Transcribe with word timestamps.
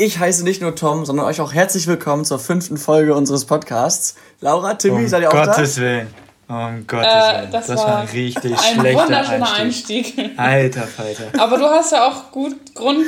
Ich 0.00 0.18
heiße 0.18 0.44
nicht 0.44 0.62
nur 0.62 0.74
Tom, 0.76 1.04
sondern 1.04 1.26
euch 1.26 1.40
auch 1.40 1.52
herzlich 1.52 1.86
willkommen 1.88 2.24
zur 2.24 2.38
fünften 2.38 2.76
Folge 2.76 3.14
unseres 3.14 3.44
Podcasts. 3.46 4.14
Laura, 4.40 4.74
Timmy, 4.74 5.02
um 5.02 5.08
seid 5.08 5.22
ihr 5.22 5.28
auch 5.28 5.32
Gottes 5.32 5.46
da? 5.48 5.56
Gottes 5.56 5.76
Willen. 5.78 6.14
Um 6.48 6.86
Gottes 6.86 7.06
Äh, 7.06 7.38
Willen. 7.40 7.50
das 7.52 7.66
Das, 7.66 7.78
war 7.80 7.86
war 7.88 7.98
ein 8.02 8.08
richtig 8.08 8.52
Ein 8.52 8.80
schlechter 8.80 9.02
wunderschöner 9.04 9.52
Einstieg. 9.54 10.06
Einstieg. 10.18 10.38
Alter 10.38 10.86
Falter. 10.86 11.24
Aber 11.42 11.58
du 11.58 11.64
hast 11.64 11.90
ja 11.92 12.06
auch 12.08 12.30
gut 12.30 12.54
Grund, 12.76 13.06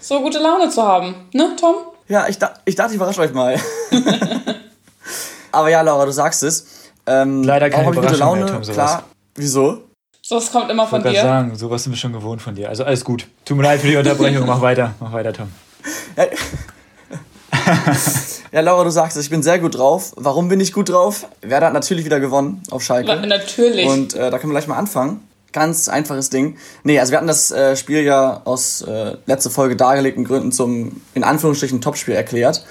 so 0.00 0.20
gute 0.20 0.40
Laune 0.40 0.68
zu 0.68 0.82
haben, 0.82 1.14
ne, 1.32 1.54
Tom? 1.58 1.76
Ja, 2.08 2.26
ich, 2.28 2.38
da, 2.38 2.54
ich 2.64 2.74
dachte, 2.74 2.90
ich 2.90 2.96
überrasche 2.96 3.20
euch 3.20 3.32
mal. 3.32 3.56
Aber 5.52 5.68
ja, 5.70 5.80
Laura, 5.82 6.04
du 6.06 6.12
sagst 6.12 6.42
es. 6.42 6.66
Ähm, 7.06 7.44
Leider 7.44 7.70
keine 7.70 7.82
ich 7.84 7.88
gute 7.88 7.98
Überraschung 8.00 8.18
Laune? 8.26 8.44
mehr, 8.44 8.52
Tom, 8.52 8.64
sowas. 8.64 8.74
Klar. 8.74 9.04
Wieso? 9.36 9.84
So, 10.20 10.38
es 10.38 10.50
kommt 10.50 10.70
immer 10.70 10.84
Ich 10.84 10.88
von 10.90 11.02
dir. 11.02 11.22
sagen, 11.22 11.56
sowas 11.56 11.84
sind 11.84 11.92
wir 11.92 11.96
schon 11.98 12.12
gewohnt 12.12 12.42
von 12.42 12.54
dir. 12.54 12.68
Also 12.68 12.84
alles 12.84 13.04
gut. 13.04 13.26
Tut 13.44 13.56
mir 13.56 13.62
leid 13.62 13.80
für 13.80 13.88
die 13.88 13.96
Unterbrechung. 13.96 14.46
Mach 14.46 14.60
weiter. 14.60 14.94
Mach 15.00 15.12
weiter, 15.12 15.32
Tom. 15.32 15.48
Ja, 16.16 16.26
ja, 18.52 18.60
Laura, 18.60 18.84
du 18.84 18.90
sagst 18.90 19.16
es, 19.16 19.24
ich 19.24 19.30
bin 19.30 19.42
sehr 19.42 19.58
gut 19.58 19.76
drauf. 19.76 20.12
Warum 20.16 20.48
bin 20.48 20.60
ich 20.60 20.72
gut 20.72 20.88
drauf? 20.88 21.26
Werder 21.40 21.66
hat 21.66 21.72
natürlich 21.74 22.04
wieder 22.04 22.20
gewonnen 22.20 22.62
auf 22.70 22.82
Schalke. 22.82 23.14
Natürlich. 23.26 23.86
Und 23.86 24.14
äh, 24.14 24.30
da 24.30 24.38
können 24.38 24.52
wir 24.52 24.58
gleich 24.58 24.68
mal 24.68 24.76
anfangen. 24.76 25.20
Ganz 25.52 25.88
einfaches 25.88 26.30
Ding. 26.30 26.56
Nee, 26.82 26.98
also 26.98 27.12
wir 27.12 27.18
hatten 27.18 27.26
das 27.26 27.50
äh, 27.50 27.76
Spiel 27.76 28.02
ja 28.02 28.40
aus 28.44 28.82
äh, 28.82 29.16
letzter 29.26 29.50
Folge 29.50 29.76
dargelegten 29.76 30.24
Gründen 30.24 30.50
zum, 30.50 31.02
in 31.14 31.24
Anführungsstrichen, 31.24 31.80
Topspiel 31.80 32.14
erklärt. 32.14 32.64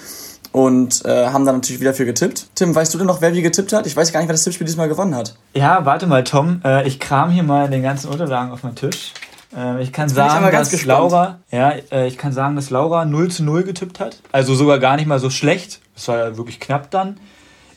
Und 0.50 1.04
äh, 1.06 1.28
haben 1.28 1.46
dann 1.46 1.56
natürlich 1.56 1.80
wieder 1.80 1.94
für 1.94 2.04
getippt. 2.04 2.48
Tim, 2.54 2.74
weißt 2.74 2.92
du 2.92 2.98
denn 2.98 3.06
noch, 3.06 3.22
wer 3.22 3.32
wie 3.32 3.40
getippt 3.40 3.72
hat? 3.72 3.86
Ich 3.86 3.96
weiß 3.96 4.12
gar 4.12 4.20
nicht, 4.20 4.28
wer 4.28 4.34
das 4.34 4.44
Tippspiel 4.44 4.66
diesmal 4.66 4.88
gewonnen 4.88 5.14
hat. 5.14 5.34
Ja, 5.54 5.86
warte 5.86 6.06
mal, 6.06 6.24
Tom. 6.24 6.60
Äh, 6.64 6.86
ich 6.86 7.00
kram 7.00 7.30
hier 7.30 7.42
mal 7.42 7.70
den 7.70 7.82
ganzen 7.82 8.10
Unterlagen 8.10 8.52
auf 8.52 8.62
meinen 8.62 8.74
Tisch. 8.74 9.14
Äh, 9.56 9.82
ich 9.82 9.92
kann 9.92 10.08
ich 10.08 10.14
sagen, 10.14 10.50
ganz 10.50 10.70
dass. 10.70 10.84
Laura, 10.84 11.38
ja, 11.50 11.72
äh, 11.90 12.06
ich 12.06 12.18
kann 12.18 12.32
sagen, 12.32 12.56
dass 12.56 12.70
Laura 12.70 13.04
0 13.04 13.30
zu 13.30 13.44
0 13.44 13.64
getippt 13.64 14.00
hat. 14.00 14.20
Also 14.32 14.54
sogar 14.54 14.78
gar 14.78 14.96
nicht 14.96 15.06
mal 15.06 15.18
so 15.18 15.30
schlecht. 15.30 15.80
Es 15.96 16.08
war 16.08 16.18
ja 16.18 16.36
wirklich 16.36 16.60
knapp 16.60 16.90
dann. 16.90 17.18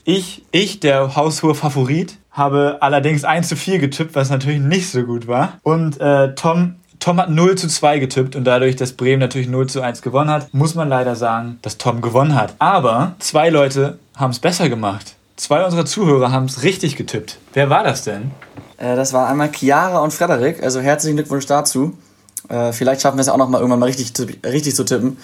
Ich, 0.04 0.44
ich, 0.52 0.80
der 0.80 1.16
haushohe 1.16 1.56
Favorit, 1.56 2.18
habe 2.32 2.78
allerdings 2.82 3.24
1 3.24 3.48
zu 3.48 3.56
4 3.56 3.80
getippt, 3.80 4.14
was 4.14 4.30
natürlich 4.30 4.60
nicht 4.60 4.90
so 4.90 5.04
gut 5.04 5.28
war. 5.28 5.54
Und 5.64 6.00
äh, 6.00 6.36
Tom, 6.36 6.76
Tom 7.00 7.20
hat 7.20 7.30
0 7.30 7.56
zu 7.56 7.68
2 7.68 8.00
getippt 8.00 8.36
und 8.36 8.44
dadurch, 8.44 8.76
dass 8.76 8.94
Bremen 8.94 9.20
natürlich 9.20 9.48
0 9.48 9.68
zu 9.68 9.82
1 9.82 10.02
gewonnen 10.02 10.30
hat, 10.30 10.54
muss 10.54 10.76
man 10.76 10.90
leider 10.90 11.16
sagen, 11.16 11.60
dass 11.62 11.78
Tom 11.78 12.02
gewonnen 12.02 12.36
hat. 12.36 12.56
Aber 12.60 13.16
zwei 13.20 13.50
Leute 13.50 14.00
haben 14.16 14.32
es 14.32 14.40
besser 14.40 14.70
gemacht. 14.70 15.15
Zwei 15.38 15.66
unserer 15.66 15.86
Zuhörer 15.86 16.32
haben 16.32 16.46
es 16.46 16.64
richtig 16.64 16.96
getippt. 16.96 17.40
Wer 17.54 17.70
war 17.70 17.84
das 17.84 18.04
denn? 18.04 18.32
Äh, 18.78 18.96
das 18.96 19.12
waren 19.12 19.28
einmal 19.28 19.52
Chiara 19.52 20.00
und 20.00 20.14
Frederik. 20.14 20.64
Also 20.64 20.80
herzlichen 20.80 21.18
Glückwunsch 21.18 21.46
dazu. 21.46 21.98
Äh, 22.48 22.72
vielleicht 22.72 23.02
schaffen 23.02 23.18
wir 23.18 23.22
es 23.22 23.30
auch 23.30 23.38
noch 23.38 23.50
mal 23.50 23.58
irgendwann 23.58 23.80
mal 23.80 23.88
richtig, 23.88 24.14
richtig 24.46 24.76
zu 24.76 24.86
tippen. 24.86 25.18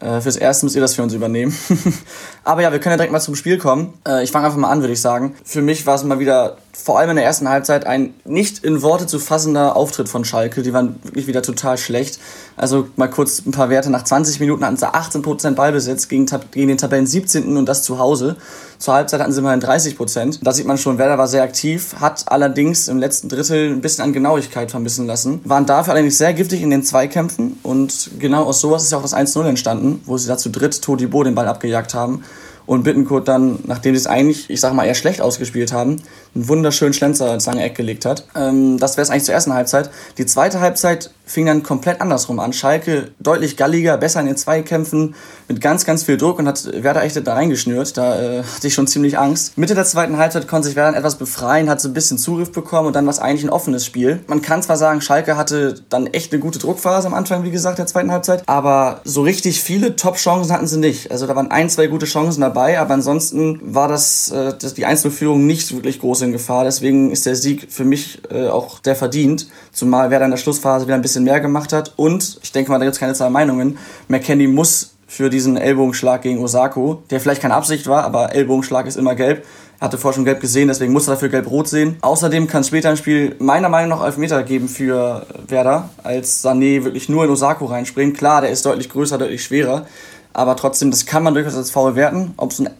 Äh, 0.00 0.20
fürs 0.20 0.36
Erste 0.36 0.66
müsst 0.66 0.76
ihr 0.76 0.82
das 0.82 0.94
für 0.94 1.02
uns 1.02 1.14
übernehmen. 1.14 1.56
Aber 2.44 2.62
ja, 2.62 2.70
wir 2.70 2.78
können 2.78 2.92
ja 2.92 2.96
direkt 2.96 3.12
mal 3.12 3.20
zum 3.20 3.34
Spiel 3.34 3.58
kommen. 3.58 3.94
Äh, 4.06 4.22
ich 4.22 4.30
fange 4.30 4.46
einfach 4.46 4.58
mal 4.58 4.70
an, 4.70 4.80
würde 4.80 4.92
ich 4.92 5.00
sagen. 5.00 5.34
Für 5.44 5.62
mich 5.62 5.86
war 5.86 5.94
es 5.94 6.04
mal 6.04 6.18
wieder, 6.18 6.58
vor 6.84 6.98
allem 6.98 7.10
in 7.10 7.16
der 7.16 7.24
ersten 7.24 7.48
Halbzeit, 7.48 7.86
ein 7.86 8.14
nicht 8.24 8.62
in 8.62 8.82
Worte 8.82 9.06
zu 9.06 9.18
fassender 9.18 9.76
Auftritt 9.76 10.08
von 10.08 10.24
Schalke. 10.24 10.62
Die 10.62 10.72
waren 10.72 11.00
wirklich 11.02 11.26
wieder 11.26 11.42
total 11.42 11.78
schlecht. 11.78 12.20
Also 12.56 12.86
mal 12.96 13.08
kurz 13.08 13.44
ein 13.44 13.50
paar 13.50 13.70
Werte. 13.70 13.90
Nach 13.90 14.04
20 14.04 14.40
Minuten 14.40 14.64
hatten 14.64 14.76
sie 14.76 14.86
18% 14.86 15.52
Ballbesitz 15.52 16.08
gegen, 16.08 16.26
gegen 16.52 16.68
den 16.68 16.78
Tabellen 16.78 17.06
17. 17.06 17.56
und 17.56 17.66
das 17.66 17.82
zu 17.82 17.98
Hause. 17.98 18.36
Zur 18.78 18.94
Halbzeit 18.94 19.20
hatten 19.20 19.32
sie 19.32 19.40
immerhin 19.40 19.60
30%. 19.60 20.40
Da 20.42 20.52
sieht 20.52 20.66
man 20.66 20.76
schon, 20.76 20.98
Werder 20.98 21.18
war 21.18 21.26
sehr 21.26 21.42
aktiv, 21.42 21.96
hat 21.98 22.24
allerdings 22.26 22.88
im 22.88 22.98
letzten 22.98 23.30
Drittel 23.30 23.72
ein 23.72 23.80
bisschen 23.80 24.04
an 24.04 24.12
Genauigkeit 24.12 24.70
vermissen 24.70 25.06
lassen. 25.06 25.40
Waren 25.44 25.66
dafür 25.66 25.94
allerdings 25.94 26.18
sehr 26.18 26.34
giftig 26.34 26.62
in 26.62 26.70
den 26.70 26.84
Zweikämpfen 26.84 27.58
und 27.62 28.10
genau 28.18 28.44
aus 28.44 28.60
sowas 28.60 28.84
ist 28.84 28.92
ja 28.92 28.98
auch 28.98 29.02
das 29.02 29.14
1-0 29.14 29.44
entstanden, 29.48 30.02
wo 30.04 30.18
sie 30.18 30.28
da 30.28 30.36
zu 30.36 30.50
dritt 30.50 30.82
Todibo 30.82 31.24
den 31.24 31.34
Ball 31.34 31.48
abgejagt 31.48 31.94
haben. 31.94 32.22
Und 32.66 32.82
Bittenkurt 32.82 33.28
dann, 33.28 33.60
nachdem 33.66 33.94
sie 33.94 34.00
es 34.00 34.06
eigentlich, 34.06 34.50
ich 34.50 34.60
sag 34.60 34.74
mal, 34.74 34.84
eher 34.84 34.94
schlecht 34.94 35.20
ausgespielt 35.20 35.72
haben, 35.72 36.02
einen 36.34 36.48
wunderschönen 36.48 36.92
Schlenzer 36.92 37.32
ins 37.32 37.46
lange 37.46 37.62
Eck 37.62 37.76
gelegt 37.76 38.04
hat. 38.04 38.26
Ähm, 38.34 38.78
das 38.78 38.96
wäre 38.96 39.02
es 39.02 39.10
eigentlich 39.10 39.24
zur 39.24 39.34
ersten 39.34 39.54
Halbzeit. 39.54 39.90
Die 40.18 40.26
zweite 40.26 40.60
Halbzeit 40.60 41.10
fing 41.26 41.44
dann 41.44 41.62
komplett 41.62 42.00
andersrum 42.00 42.38
an. 42.38 42.52
Schalke 42.52 43.10
deutlich 43.18 43.56
galliger, 43.56 43.98
besser 43.98 44.20
in 44.20 44.26
den 44.26 44.36
Zweikämpfen, 44.36 45.14
mit 45.48 45.60
ganz, 45.60 45.84
ganz 45.84 46.04
viel 46.04 46.16
Druck 46.16 46.38
und 46.38 46.46
hat 46.46 46.64
Werder 46.82 47.02
echt 47.02 47.16
da 47.26 47.34
reingeschnürt. 47.34 47.96
Da 47.96 48.20
äh, 48.20 48.42
hatte 48.42 48.68
ich 48.68 48.74
schon 48.74 48.86
ziemlich 48.86 49.18
Angst. 49.18 49.58
Mitte 49.58 49.74
der 49.74 49.84
zweiten 49.84 50.16
Halbzeit 50.16 50.48
konnte 50.48 50.68
sich 50.68 50.76
Werder 50.76 50.96
etwas 50.96 51.16
befreien, 51.16 51.68
hat 51.68 51.80
so 51.80 51.88
ein 51.88 51.94
bisschen 51.94 52.16
Zugriff 52.16 52.52
bekommen 52.52 52.86
und 52.86 52.96
dann 52.96 53.04
war 53.06 53.10
es 53.10 53.18
eigentlich 53.18 53.44
ein 53.44 53.50
offenes 53.50 53.84
Spiel. 53.84 54.20
Man 54.28 54.40
kann 54.40 54.62
zwar 54.62 54.76
sagen, 54.76 55.00
Schalke 55.00 55.36
hatte 55.36 55.74
dann 55.88 56.06
echt 56.06 56.32
eine 56.32 56.40
gute 56.40 56.58
Druckphase 56.58 57.08
am 57.08 57.14
Anfang, 57.14 57.42
wie 57.42 57.50
gesagt, 57.50 57.78
der 57.78 57.86
zweiten 57.86 58.12
Halbzeit, 58.12 58.42
aber 58.46 59.00
so 59.04 59.22
richtig 59.22 59.60
viele 59.62 59.96
Top-Chancen 59.96 60.52
hatten 60.52 60.66
sie 60.66 60.78
nicht. 60.78 61.10
Also 61.10 61.26
da 61.26 61.34
waren 61.34 61.50
ein, 61.50 61.68
zwei 61.68 61.88
gute 61.88 62.06
Chancen 62.06 62.40
dabei, 62.40 62.78
aber 62.78 62.94
ansonsten 62.94 63.60
war 63.62 63.88
das, 63.88 64.30
äh, 64.30 64.54
das 64.58 64.74
die 64.74 64.86
Einzelführung 64.86 65.46
nicht 65.46 65.74
wirklich 65.74 66.00
groß 66.00 66.22
in 66.22 66.32
Gefahr. 66.32 66.64
Deswegen 66.64 67.10
ist 67.10 67.26
der 67.26 67.34
Sieg 67.34 67.66
für 67.70 67.84
mich 67.84 68.20
äh, 68.30 68.46
auch 68.48 68.78
der 68.78 68.94
verdient, 68.94 69.48
zumal 69.72 70.10
Werder 70.10 70.26
in 70.26 70.30
der 70.30 70.38
Schlussphase 70.38 70.86
wieder 70.86 70.94
ein 70.94 71.02
bisschen 71.02 71.15
mehr 71.24 71.40
gemacht 71.40 71.72
hat 71.72 71.92
und 71.96 72.38
ich 72.42 72.52
denke 72.52 72.70
mal, 72.70 72.78
da 72.78 72.84
gibt 72.84 72.94
es 72.94 73.00
keine 73.00 73.14
zwei 73.14 73.30
Meinungen. 73.30 73.78
McKenny 74.08 74.46
muss 74.46 74.96
für 75.06 75.30
diesen 75.30 75.56
Ellbogenschlag 75.56 76.22
gegen 76.22 76.42
Osako, 76.42 77.02
der 77.10 77.20
vielleicht 77.20 77.42
keine 77.42 77.54
Absicht 77.54 77.86
war, 77.86 78.04
aber 78.04 78.34
Ellbogenschlag 78.34 78.86
ist 78.86 78.96
immer 78.96 79.14
gelb. 79.14 79.44
Er 79.78 79.86
hatte 79.86 79.98
vorher 79.98 80.14
schon 80.14 80.24
gelb 80.24 80.40
gesehen, 80.40 80.68
deswegen 80.68 80.92
muss 80.92 81.06
er 81.06 81.14
dafür 81.14 81.28
gelb-rot 81.28 81.68
sehen. 81.68 81.96
Außerdem 82.00 82.46
kann 82.46 82.62
es 82.62 82.68
später 82.68 82.90
im 82.90 82.96
Spiel 82.96 83.36
meiner 83.38 83.68
Meinung 83.68 83.90
nach 83.90 84.04
Elfmeter 84.04 84.42
geben 84.42 84.68
für 84.68 85.26
Werder, 85.48 85.90
als 86.02 86.44
Sané 86.44 86.84
wirklich 86.84 87.08
nur 87.08 87.24
in 87.24 87.30
Osako 87.30 87.66
reinspringt. 87.66 88.16
Klar, 88.16 88.40
der 88.40 88.50
ist 88.50 88.64
deutlich 88.64 88.88
größer, 88.88 89.18
deutlich 89.18 89.44
schwerer, 89.44 89.86
aber 90.32 90.56
trotzdem, 90.56 90.90
das 90.90 91.06
kann 91.06 91.22
man 91.22 91.34
durchaus 91.34 91.56
als 91.56 91.70
faul 91.70 91.94
werten. 91.94 92.32
Ob 92.36 92.52
es 92.52 92.58
ein 92.58 92.70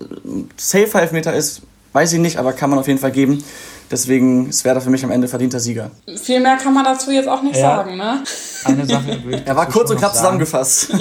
safer 0.57 1.03
Elfmeter 1.03 1.35
ist, 1.35 1.63
weiß 1.93 2.15
ich 2.15 2.19
nicht, 2.19 2.39
aber 2.39 2.53
kann 2.53 2.71
man 2.71 2.79
auf 2.79 2.89
jeden 2.89 2.99
Fall 2.99 3.13
geben. 3.13 3.45
Deswegen 3.91 4.49
ist 4.49 4.65
Werder 4.65 4.81
für 4.81 4.91
mich 4.91 5.05
am 5.05 5.11
Ende 5.11 5.29
verdienter 5.29 5.61
Sieger. 5.61 5.91
Viel 6.23 6.41
mehr 6.41 6.57
kann 6.57 6.75
man 6.75 6.85
dazu 6.85 7.11
jetzt 7.11 7.29
auch 7.29 7.43
nicht 7.43 7.57
Ja. 7.57 7.77
sagen, 7.77 7.97
ne? 7.97 8.23
Eine 8.65 8.87
Sache. 8.87 9.19
Er 9.45 9.55
war 9.57 9.67
kurz 9.69 9.91
und 9.91 9.99
knapp 9.99 10.15
zusammengefasst. 10.15 10.93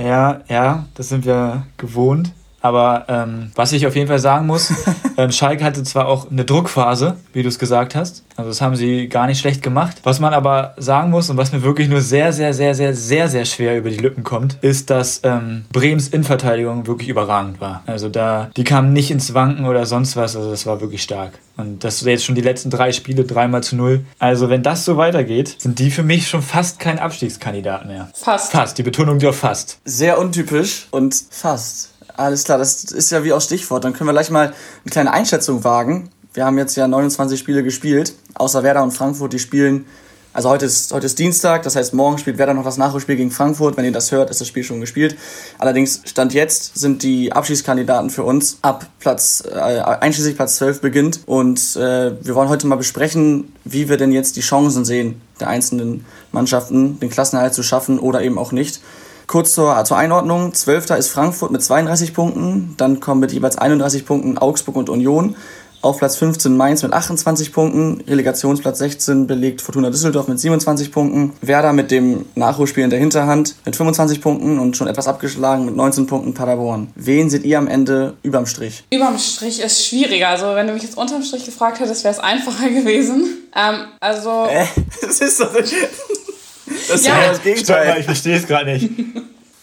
Ja, 0.00 0.42
ja, 0.48 0.84
das 0.94 1.08
sind 1.08 1.26
wir 1.26 1.64
gewohnt. 1.76 2.30
Aber 2.60 3.04
ähm, 3.08 3.50
was 3.54 3.72
ich 3.72 3.86
auf 3.86 3.94
jeden 3.94 4.08
Fall 4.08 4.18
sagen 4.18 4.46
muss, 4.46 4.72
ähm, 5.16 5.30
Schalke 5.30 5.64
hatte 5.64 5.82
zwar 5.84 6.06
auch 6.06 6.30
eine 6.30 6.44
Druckphase, 6.44 7.16
wie 7.32 7.42
du 7.42 7.48
es 7.48 7.58
gesagt 7.58 7.94
hast. 7.94 8.24
Also 8.36 8.50
das 8.50 8.60
haben 8.60 8.76
sie 8.76 9.08
gar 9.08 9.26
nicht 9.26 9.40
schlecht 9.40 9.62
gemacht. 9.62 9.98
Was 10.04 10.20
man 10.20 10.32
aber 10.32 10.74
sagen 10.76 11.10
muss 11.10 11.30
und 11.30 11.36
was 11.36 11.52
mir 11.52 11.62
wirklich 11.62 11.88
nur 11.88 12.00
sehr, 12.00 12.32
sehr, 12.32 12.54
sehr, 12.54 12.74
sehr, 12.74 12.94
sehr, 12.94 13.28
sehr 13.28 13.44
schwer 13.44 13.76
über 13.76 13.90
die 13.90 13.96
Lippen 13.96 14.22
kommt, 14.22 14.58
ist, 14.60 14.90
dass 14.90 15.20
ähm, 15.24 15.64
Brems 15.72 16.08
Innenverteidigung 16.08 16.86
wirklich 16.86 17.08
überragend 17.08 17.60
war. 17.60 17.82
Also 17.86 18.08
da, 18.08 18.50
die 18.56 18.64
kamen 18.64 18.92
nicht 18.92 19.10
ins 19.10 19.34
Wanken 19.34 19.66
oder 19.66 19.86
sonst 19.86 20.16
was. 20.16 20.36
Also 20.36 20.50
das 20.50 20.66
war 20.66 20.80
wirklich 20.80 21.02
stark. 21.02 21.32
Und 21.56 21.82
das 21.82 21.98
sind 21.98 22.08
jetzt 22.08 22.24
schon 22.24 22.36
die 22.36 22.40
letzten 22.40 22.70
drei 22.70 22.92
Spiele, 22.92 23.24
dreimal 23.24 23.62
zu 23.64 23.74
null. 23.74 24.04
Also 24.20 24.48
wenn 24.48 24.62
das 24.62 24.84
so 24.84 24.96
weitergeht, 24.96 25.56
sind 25.58 25.80
die 25.80 25.90
für 25.90 26.04
mich 26.04 26.28
schon 26.28 26.42
fast 26.42 26.78
kein 26.78 27.00
Abstiegskandidat 27.00 27.86
mehr. 27.86 28.08
Fast. 28.14 28.52
Fast, 28.52 28.78
die 28.78 28.84
Betonung 28.84 29.16
liegt 29.16 29.26
auf 29.26 29.38
fast. 29.38 29.80
Sehr 29.84 30.18
untypisch 30.18 30.86
und 30.92 31.14
fast. 31.30 31.97
Alles 32.18 32.42
klar, 32.42 32.58
das 32.58 32.82
ist 32.82 33.12
ja 33.12 33.22
wie 33.22 33.32
aus 33.32 33.44
Stichwort. 33.44 33.84
Dann 33.84 33.92
können 33.92 34.08
wir 34.08 34.12
gleich 34.12 34.30
mal 34.30 34.48
eine 34.48 34.90
kleine 34.90 35.12
Einschätzung 35.12 35.62
wagen. 35.62 36.10
Wir 36.34 36.44
haben 36.44 36.58
jetzt 36.58 36.76
ja 36.76 36.88
29 36.88 37.38
Spiele 37.38 37.62
gespielt, 37.62 38.12
außer 38.34 38.64
Werder 38.64 38.82
und 38.82 38.90
Frankfurt, 38.90 39.32
die 39.32 39.38
spielen. 39.38 39.86
Also 40.32 40.50
heute 40.50 40.66
ist, 40.66 40.92
heute 40.92 41.06
ist 41.06 41.16
Dienstag, 41.20 41.62
das 41.62 41.76
heißt 41.76 41.94
morgen 41.94 42.18
spielt 42.18 42.38
Werder 42.38 42.54
noch 42.54 42.64
das 42.64 42.76
Nachholspiel 42.76 43.14
gegen 43.14 43.30
Frankfurt. 43.30 43.76
Wenn 43.76 43.84
ihr 43.84 43.92
das 43.92 44.10
hört, 44.10 44.30
ist 44.30 44.40
das 44.40 44.48
Spiel 44.48 44.64
schon 44.64 44.80
gespielt. 44.80 45.16
Allerdings 45.58 46.02
Stand 46.06 46.34
jetzt 46.34 46.76
sind 46.76 47.04
die 47.04 47.32
Abschiedskandidaten 47.32 48.10
für 48.10 48.24
uns 48.24 48.58
ab 48.62 48.86
Platz, 48.98 49.44
äh, 49.48 49.56
einschließlich 49.56 50.34
Platz 50.34 50.56
12 50.56 50.80
beginnt. 50.80 51.20
Und 51.26 51.76
äh, 51.76 52.12
wir 52.20 52.34
wollen 52.34 52.48
heute 52.48 52.66
mal 52.66 52.76
besprechen, 52.76 53.52
wie 53.64 53.88
wir 53.88 53.96
denn 53.96 54.10
jetzt 54.10 54.34
die 54.34 54.40
Chancen 54.40 54.84
sehen 54.84 55.20
der 55.38 55.48
einzelnen 55.48 56.04
Mannschaften, 56.32 56.98
den 56.98 57.10
Klassenerhalt 57.10 57.54
zu 57.54 57.62
schaffen 57.62 58.00
oder 58.00 58.22
eben 58.22 58.38
auch 58.38 58.50
nicht. 58.50 58.80
Kurz 59.28 59.52
zur, 59.52 59.84
zur 59.84 59.98
Einordnung. 59.98 60.54
Zwölfter 60.54 60.96
ist 60.96 61.10
Frankfurt 61.10 61.50
mit 61.50 61.62
32 61.62 62.14
Punkten. 62.14 62.74
Dann 62.78 62.98
kommen 62.98 63.20
mit 63.20 63.30
jeweils 63.30 63.58
31 63.58 64.06
Punkten 64.06 64.38
Augsburg 64.38 64.74
und 64.74 64.88
Union. 64.88 65.36
Auf 65.82 65.98
Platz 65.98 66.16
15 66.16 66.56
Mainz 66.56 66.82
mit 66.82 66.94
28 66.94 67.52
Punkten. 67.52 68.02
Relegationsplatz 68.08 68.78
16 68.78 69.26
belegt 69.26 69.60
Fortuna 69.60 69.90
Düsseldorf 69.90 70.28
mit 70.28 70.40
27 70.40 70.90
Punkten. 70.90 71.34
Werder 71.42 71.74
mit 71.74 71.90
dem 71.90 72.24
Nachholspiel 72.36 72.84
in 72.84 72.90
der 72.90 72.98
Hinterhand 72.98 73.54
mit 73.66 73.76
25 73.76 74.22
Punkten 74.22 74.58
und 74.58 74.78
schon 74.78 74.88
etwas 74.88 75.06
abgeschlagen 75.06 75.66
mit 75.66 75.76
19 75.76 76.06
Punkten 76.06 76.32
Paderborn. 76.32 76.88
Wen 76.94 77.28
seht 77.28 77.44
ihr 77.44 77.58
am 77.58 77.68
Ende 77.68 78.14
überm 78.22 78.46
Strich? 78.46 78.84
Überm 78.90 79.18
Strich 79.18 79.60
ist 79.62 79.84
schwieriger. 79.84 80.30
Also, 80.30 80.54
wenn 80.54 80.66
du 80.66 80.72
mich 80.72 80.84
jetzt 80.84 80.96
unterm 80.96 81.22
Strich 81.22 81.44
gefragt 81.44 81.80
hättest, 81.80 82.02
wäre 82.02 82.14
es 82.14 82.18
einfacher 82.18 82.70
gewesen. 82.70 83.26
Ähm, 83.54 83.76
also, 84.00 84.46
Äh, 84.48 84.64
das 85.02 85.20
ist 85.20 85.38
doch 85.38 85.52
das 86.86 87.00
ist 87.00 87.06
Ja. 87.06 87.22
ja 87.22 87.28
das 87.30 87.42
Gegenteil. 87.42 87.96
ich 87.98 88.04
verstehe 88.06 88.36
es 88.36 88.46
gerade 88.46 88.72
nicht. 88.72 88.90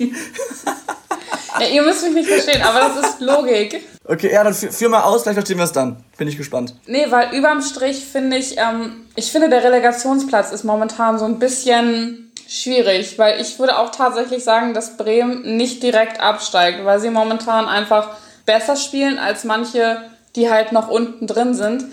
ja, 1.60 1.68
ihr 1.72 1.82
müsst 1.84 2.04
mich 2.04 2.14
nicht 2.14 2.30
verstehen, 2.30 2.62
aber 2.62 2.80
das 2.80 3.10
ist 3.10 3.22
Logik. 3.22 3.82
Okay, 4.04 4.32
ja, 4.32 4.44
dann 4.44 4.54
führ, 4.54 4.72
führ 4.72 4.90
mal 4.90 5.04
aus, 5.04 5.24
gleich 5.24 5.36
verstehen 5.36 5.58
wir 5.58 5.64
es 5.64 5.72
dann. 5.72 6.04
Bin 6.18 6.28
ich 6.28 6.38
gespannt. 6.38 6.76
Nee, 6.86 7.06
weil 7.10 7.34
überm 7.34 7.62
Strich 7.62 8.04
finde 8.06 8.38
ich, 8.38 8.58
ähm, 8.58 9.06
ich 9.16 9.32
finde, 9.32 9.50
der 9.50 9.64
Relegationsplatz 9.64 10.52
ist 10.52 10.64
momentan 10.64 11.18
so 11.18 11.26
ein 11.26 11.40
bisschen 11.40 12.32
schwierig, 12.48 13.18
weil 13.18 13.42
ich 13.42 13.58
würde 13.58 13.78
auch 13.80 13.90
tatsächlich 13.90 14.44
sagen, 14.44 14.74
dass 14.74 14.98
Bremen 14.98 15.58
nicht 15.58 15.82
direkt 15.82 16.20
absteigt, 16.20 16.86
weil 16.86 17.00
sie 17.00 17.10
momentan 17.10 17.68
einfach 17.68 18.18
besser 18.46 18.76
spielen 18.76 19.18
als 19.18 19.44
manche, 19.44 20.02
die 20.36 20.50
halt 20.50 20.72
noch 20.72 20.88
unten 20.90 21.26
drin 21.26 21.54
sind. 21.56 21.86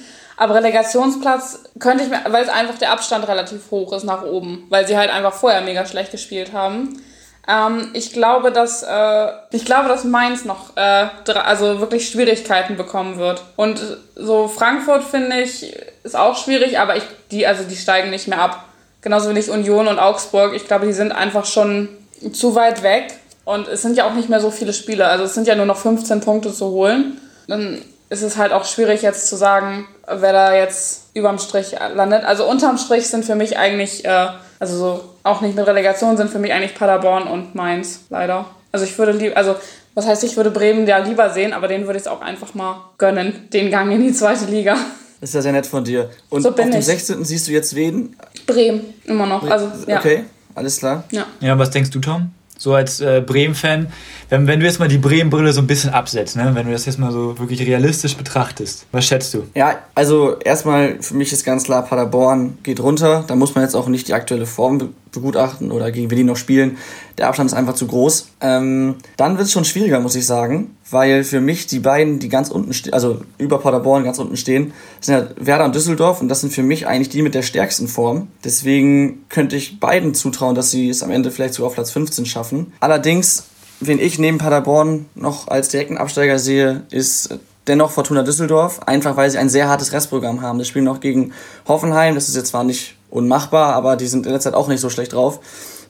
Aber 0.43 0.57
Relegationsplatz 0.57 1.61
könnte 1.79 2.03
ich 2.03 2.11
mir, 2.11 2.21
weil 2.27 2.43
es 2.43 2.49
einfach 2.49 2.77
der 2.77 2.91
Abstand 2.91 3.29
relativ 3.29 3.71
hoch 3.71 3.93
ist 3.93 4.03
nach 4.03 4.25
oben, 4.25 4.67
weil 4.71 4.89
sie 4.89 4.97
halt 4.97 5.09
einfach 5.09 5.33
vorher 5.33 5.61
mega 5.61 5.87
schlecht 5.87 6.11
gespielt 6.11 6.53
haben. 6.53 7.01
Ähm, 7.47 7.91
ich 7.93 8.13
glaube, 8.13 8.51
dass 8.51 8.83
äh, 8.83 9.29
ich 9.53 9.65
glaube, 9.65 9.89
dass 9.89 10.03
Mainz 10.03 10.45
noch 10.45 10.77
äh, 10.77 11.07
also 11.33 11.79
wirklich 11.79 12.09
Schwierigkeiten 12.09 12.77
bekommen 12.77 13.19
wird. 13.19 13.45
Und 13.55 13.81
so 14.17 14.49
Frankfurt 14.49 15.05
finde 15.05 15.43
ich 15.43 15.77
ist 16.03 16.17
auch 16.17 16.37
schwierig, 16.37 16.81
aber 16.81 16.97
ich 16.97 17.05
die 17.31 17.47
also 17.47 17.63
die 17.63 17.77
steigen 17.77 18.11
nicht 18.11 18.27
mehr 18.27 18.41
ab. 18.41 18.65
Genauso 19.01 19.31
wie 19.31 19.35
nicht 19.35 19.49
Union 19.49 19.87
und 19.87 20.01
Augsburg. 20.01 20.55
Ich 20.55 20.67
glaube, 20.67 20.87
die 20.87 20.93
sind 20.93 21.13
einfach 21.13 21.45
schon 21.45 21.89
zu 22.33 22.57
weit 22.57 22.83
weg. 22.83 23.15
Und 23.45 23.69
es 23.69 23.83
sind 23.83 23.97
ja 23.97 24.09
auch 24.09 24.15
nicht 24.15 24.29
mehr 24.29 24.41
so 24.41 24.51
viele 24.51 24.73
Spiele. 24.73 25.07
Also 25.07 25.23
es 25.23 25.35
sind 25.35 25.47
ja 25.47 25.55
nur 25.55 25.67
noch 25.67 25.77
15 25.77 26.21
Punkte 26.21 26.53
zu 26.53 26.67
holen. 26.67 27.21
Dann 27.47 27.81
ist 28.13 28.21
es 28.21 28.37
halt 28.37 28.53
auch 28.53 28.67
schwierig 28.67 29.01
jetzt 29.01 29.27
zu 29.27 29.37
sagen, 29.37 29.87
wer 30.07 30.35
da 30.35 30.55
jetzt 30.55 31.05
überm 31.15 31.39
Strich 31.39 31.75
landet. 31.95 32.25
Also 32.25 32.47
unterm 32.47 32.77
Strich 32.77 33.07
sind 33.07 33.25
für 33.25 33.35
mich 33.35 33.57
eigentlich, 33.57 34.05
äh, 34.05 34.29
also 34.59 34.77
so 34.77 35.05
auch 35.23 35.41
nicht 35.41 35.57
mit 35.57 35.67
Relegation, 35.67 36.19
sind 36.19 36.29
für 36.29 36.39
mich 36.39 36.53
eigentlich 36.53 36.75
Paderborn 36.75 37.27
und 37.27 37.55
Mainz, 37.55 38.01
leider. 38.11 38.45
Also 38.71 38.85
ich 38.85 38.99
würde 38.99 39.13
lieber, 39.13 39.35
also 39.39 39.57
was 39.95 40.07
heißt, 40.07 40.25
ich 40.25 40.37
würde 40.37 40.51
Bremen 40.51 40.87
ja 40.87 40.99
lieber 40.99 41.31
sehen, 41.31 41.55
aber 41.55 41.69
den 41.69 41.87
würde 41.87 41.97
ich 41.97 42.03
es 42.03 42.07
auch 42.07 42.21
einfach 42.21 42.53
mal 42.53 42.83
gönnen, 42.99 43.49
den 43.51 43.71
Gang 43.71 43.91
in 43.91 44.03
die 44.03 44.13
zweite 44.13 44.45
Liga. 44.45 44.77
Das 45.21 45.31
ist 45.31 45.35
ja 45.35 45.41
sehr 45.41 45.53
nett 45.53 45.67
von 45.67 45.83
dir. 45.83 46.11
Und 46.29 46.43
so 46.43 46.51
auf 46.51 46.55
dem 46.55 46.69
ich. 46.71 46.85
16. 46.85 47.25
siehst 47.25 47.49
du 47.49 47.53
jetzt 47.53 47.75
wen? 47.75 48.15
Bremen, 48.47 48.93
immer 49.05 49.25
noch. 49.25 49.49
Also, 49.49 49.71
ja. 49.87 50.01
Okay, 50.01 50.25
alles 50.55 50.79
klar. 50.79 51.05
Ja. 51.13 51.25
ja, 51.41 51.59
was 51.59 51.71
denkst 51.71 51.91
du, 51.91 52.01
Tom? 52.01 52.31
So 52.63 52.75
als 52.75 53.01
äh, 53.01 53.21
Bremen-Fan, 53.27 53.89
wenn, 54.29 54.47
wenn 54.47 54.61
du 54.61 54.67
jetzt 54.67 54.79
mal 54.79 54.87
die 54.87 54.99
Bremen-Brille 54.99 55.53
so 55.53 55.61
ein 55.61 55.67
bisschen 55.67 55.91
absetzt, 55.91 56.37
ne? 56.37 56.53
wenn 56.55 56.65
du 56.65 56.71
das 56.71 56.87
jetzt 56.87 56.97
mal 56.97 57.11
so 57.11 57.37
wirklich 57.41 57.61
realistisch 57.67 58.17
betrachtest, 58.17 58.87
was 58.93 59.05
schätzt 59.05 59.35
du? 59.35 59.43
Ja, 59.57 59.81
also 59.97 60.39
erstmal 60.39 61.03
für 61.03 61.15
mich 61.15 61.33
ist 61.33 61.45
ganz 61.45 61.65
klar, 61.65 61.85
Paderborn 61.85 62.59
geht 62.63 62.79
runter. 62.79 63.25
Da 63.27 63.35
muss 63.35 63.57
man 63.57 63.65
jetzt 63.65 63.75
auch 63.75 63.89
nicht 63.89 64.07
die 64.07 64.15
aktuelle 64.15 64.47
Form 64.47 64.91
begutachten 65.11 65.73
oder 65.73 65.91
gegen 65.91 66.09
wen 66.13 66.19
die 66.19 66.23
noch 66.23 66.37
spielen. 66.37 66.79
Der 67.19 67.27
Abstand 67.27 67.51
ist 67.51 67.57
einfach 67.57 67.75
zu 67.75 67.89
groß. 67.89 68.29
Ähm, 68.41 68.95
dann 69.17 69.39
wird 69.39 69.49
es 69.49 69.53
schon 69.53 69.65
schwieriger, 69.65 69.99
muss 69.99 70.15
ich 70.15 70.25
sagen, 70.25 70.77
weil 70.93 71.25
für 71.25 71.41
mich 71.41 71.67
die 71.67 71.81
beiden, 71.81 72.19
die 72.19 72.29
ganz 72.29 72.51
unten 72.51 72.73
stehen, 72.73 72.93
also 72.93 73.21
über 73.39 73.59
Paderborn 73.59 74.05
ganz 74.05 74.19
unten 74.19 74.37
stehen, 74.37 74.73
sind 75.01 75.15
ja 75.15 75.29
Werder 75.37 75.65
und 75.65 75.75
Düsseldorf 75.75 76.21
und 76.21 76.29
das 76.29 76.41
sind 76.41 76.53
für 76.53 76.63
mich 76.63 76.87
eigentlich 76.87 77.09
die 77.09 77.23
mit 77.23 77.35
der 77.35 77.43
stärksten 77.43 77.89
Form. 77.89 78.29
Deswegen 78.45 79.25
könnte 79.29 79.57
ich 79.57 79.81
beiden 79.81 80.15
zutrauen, 80.15 80.55
dass 80.55 80.71
sie 80.71 80.89
es 80.89 81.03
am 81.03 81.11
Ende 81.11 81.31
vielleicht 81.31 81.55
sogar 81.55 81.69
auf 81.69 81.75
Platz 81.75 81.91
15 81.93 82.27
schaffen. 82.27 82.73
Allerdings, 82.81 83.45
wen 83.81 83.99
ich 83.99 84.19
neben 84.19 84.39
Paderborn 84.39 85.07
noch 85.15 85.49
als 85.49 85.69
direkten 85.69 85.99
Absteiger 85.99 86.39
sehe, 86.39 86.83
ist 86.91 87.39
dennoch 87.67 87.91
Fortuna 87.91 88.23
Düsseldorf, 88.23 88.81
einfach 88.87 89.17
weil 89.17 89.31
sie 89.31 89.39
ein 89.39 89.49
sehr 89.49 89.69
hartes 89.69 89.93
Restprogramm 89.93 90.43
haben. 90.43 90.59
Das 90.59 90.69
spielen 90.69 90.85
noch 90.85 91.01
gegen 91.01 91.33
Hoffenheim, 91.67 92.15
das 92.15 92.29
ist 92.29 92.37
jetzt 92.37 92.49
zwar 92.49 92.65
nicht 92.65 92.97
unmachbar, 93.11 93.75
aber 93.75 93.97
die 93.97 94.07
sind 94.07 94.27
in 94.27 94.33
der 94.33 94.41
Zeit 94.41 94.55
auch 94.55 94.69
nicht 94.69 94.81
so 94.81 94.91
schlecht 94.91 95.13
drauf. 95.13 95.41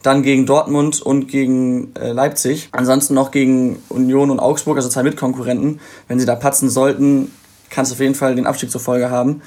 Dann 0.02 0.22
gegen 0.22 0.46
Dortmund 0.46 1.00
und 1.00 1.28
gegen 1.28 1.94
äh, 1.94 2.12
Leipzig. 2.12 2.68
Ansonsten 2.72 3.14
noch 3.14 3.30
gegen 3.30 3.80
Union 3.88 4.30
und 4.30 4.40
Augsburg, 4.40 4.76
also 4.76 4.88
zwei 4.88 5.04
Mitkonkurrenten. 5.04 5.80
Wenn 6.08 6.18
sie 6.18 6.26
da 6.26 6.34
patzen 6.34 6.68
sollten, 6.68 7.30
kann 7.70 7.84
es 7.84 7.92
auf 7.92 8.00
jeden 8.00 8.14
Fall 8.14 8.34
den 8.34 8.46
Abstieg 8.46 8.70
zur 8.70 8.80
Folge 8.80 9.10
haben. 9.10 9.42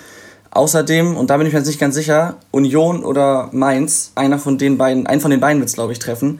Außerdem, 0.51 1.17
und 1.17 1.29
da 1.29 1.35
bin 1.35 1.47
ich 1.47 1.53
mir 1.53 1.59
jetzt 1.59 1.67
nicht 1.67 1.81
ganz 1.81 1.95
sicher, 1.95 2.37
Union 2.51 3.03
oder 3.03 3.49
Mainz, 3.51 4.13
einer 4.15 4.39
von 4.39 4.57
den 4.57 4.77
beiden, 4.77 5.05
einen 5.05 5.19
von 5.19 5.29
den 5.29 5.41
beiden 5.41 5.59
wird 5.59 5.67
es, 5.67 5.75
glaube 5.75 5.91
ich, 5.91 5.99
treffen. 5.99 6.39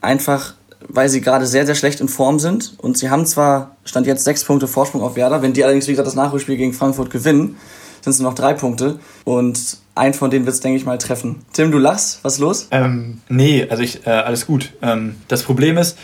Einfach, 0.00 0.54
weil 0.88 1.08
sie 1.08 1.20
gerade 1.20 1.46
sehr, 1.46 1.64
sehr 1.64 1.76
schlecht 1.76 2.00
in 2.00 2.08
Form 2.08 2.40
sind. 2.40 2.74
Und 2.78 2.98
sie 2.98 3.08
haben 3.08 3.24
zwar, 3.24 3.76
stand 3.84 4.08
jetzt 4.08 4.24
sechs 4.24 4.42
Punkte 4.42 4.66
Vorsprung 4.66 5.02
auf 5.02 5.14
Werder, 5.14 5.42
wenn 5.42 5.52
die 5.52 5.62
allerdings, 5.62 5.86
wie 5.86 5.92
gesagt, 5.92 6.08
das 6.08 6.16
Nachholspiel 6.16 6.56
gegen 6.56 6.72
Frankfurt 6.72 7.10
gewinnen, 7.10 7.56
sind 8.00 8.10
es 8.10 8.18
nur 8.18 8.30
noch 8.30 8.36
drei 8.36 8.52
Punkte. 8.54 8.98
Und 9.24 9.78
ein 9.94 10.14
von 10.14 10.30
denen 10.30 10.46
wird 10.46 10.54
es, 10.54 10.60
denke 10.60 10.78
ich 10.78 10.84
mal, 10.84 10.98
treffen. 10.98 11.44
Tim, 11.52 11.70
du 11.70 11.78
lachst, 11.78 12.20
was 12.22 12.34
ist 12.34 12.38
los? 12.40 12.68
Ähm, 12.70 13.20
nee, 13.28 13.66
also 13.68 13.82
ich, 13.82 14.06
äh, 14.06 14.10
alles 14.10 14.46
gut. 14.46 14.72
Ähm, 14.82 15.16
das 15.28 15.42
Problem 15.42 15.76
ist, 15.78 15.98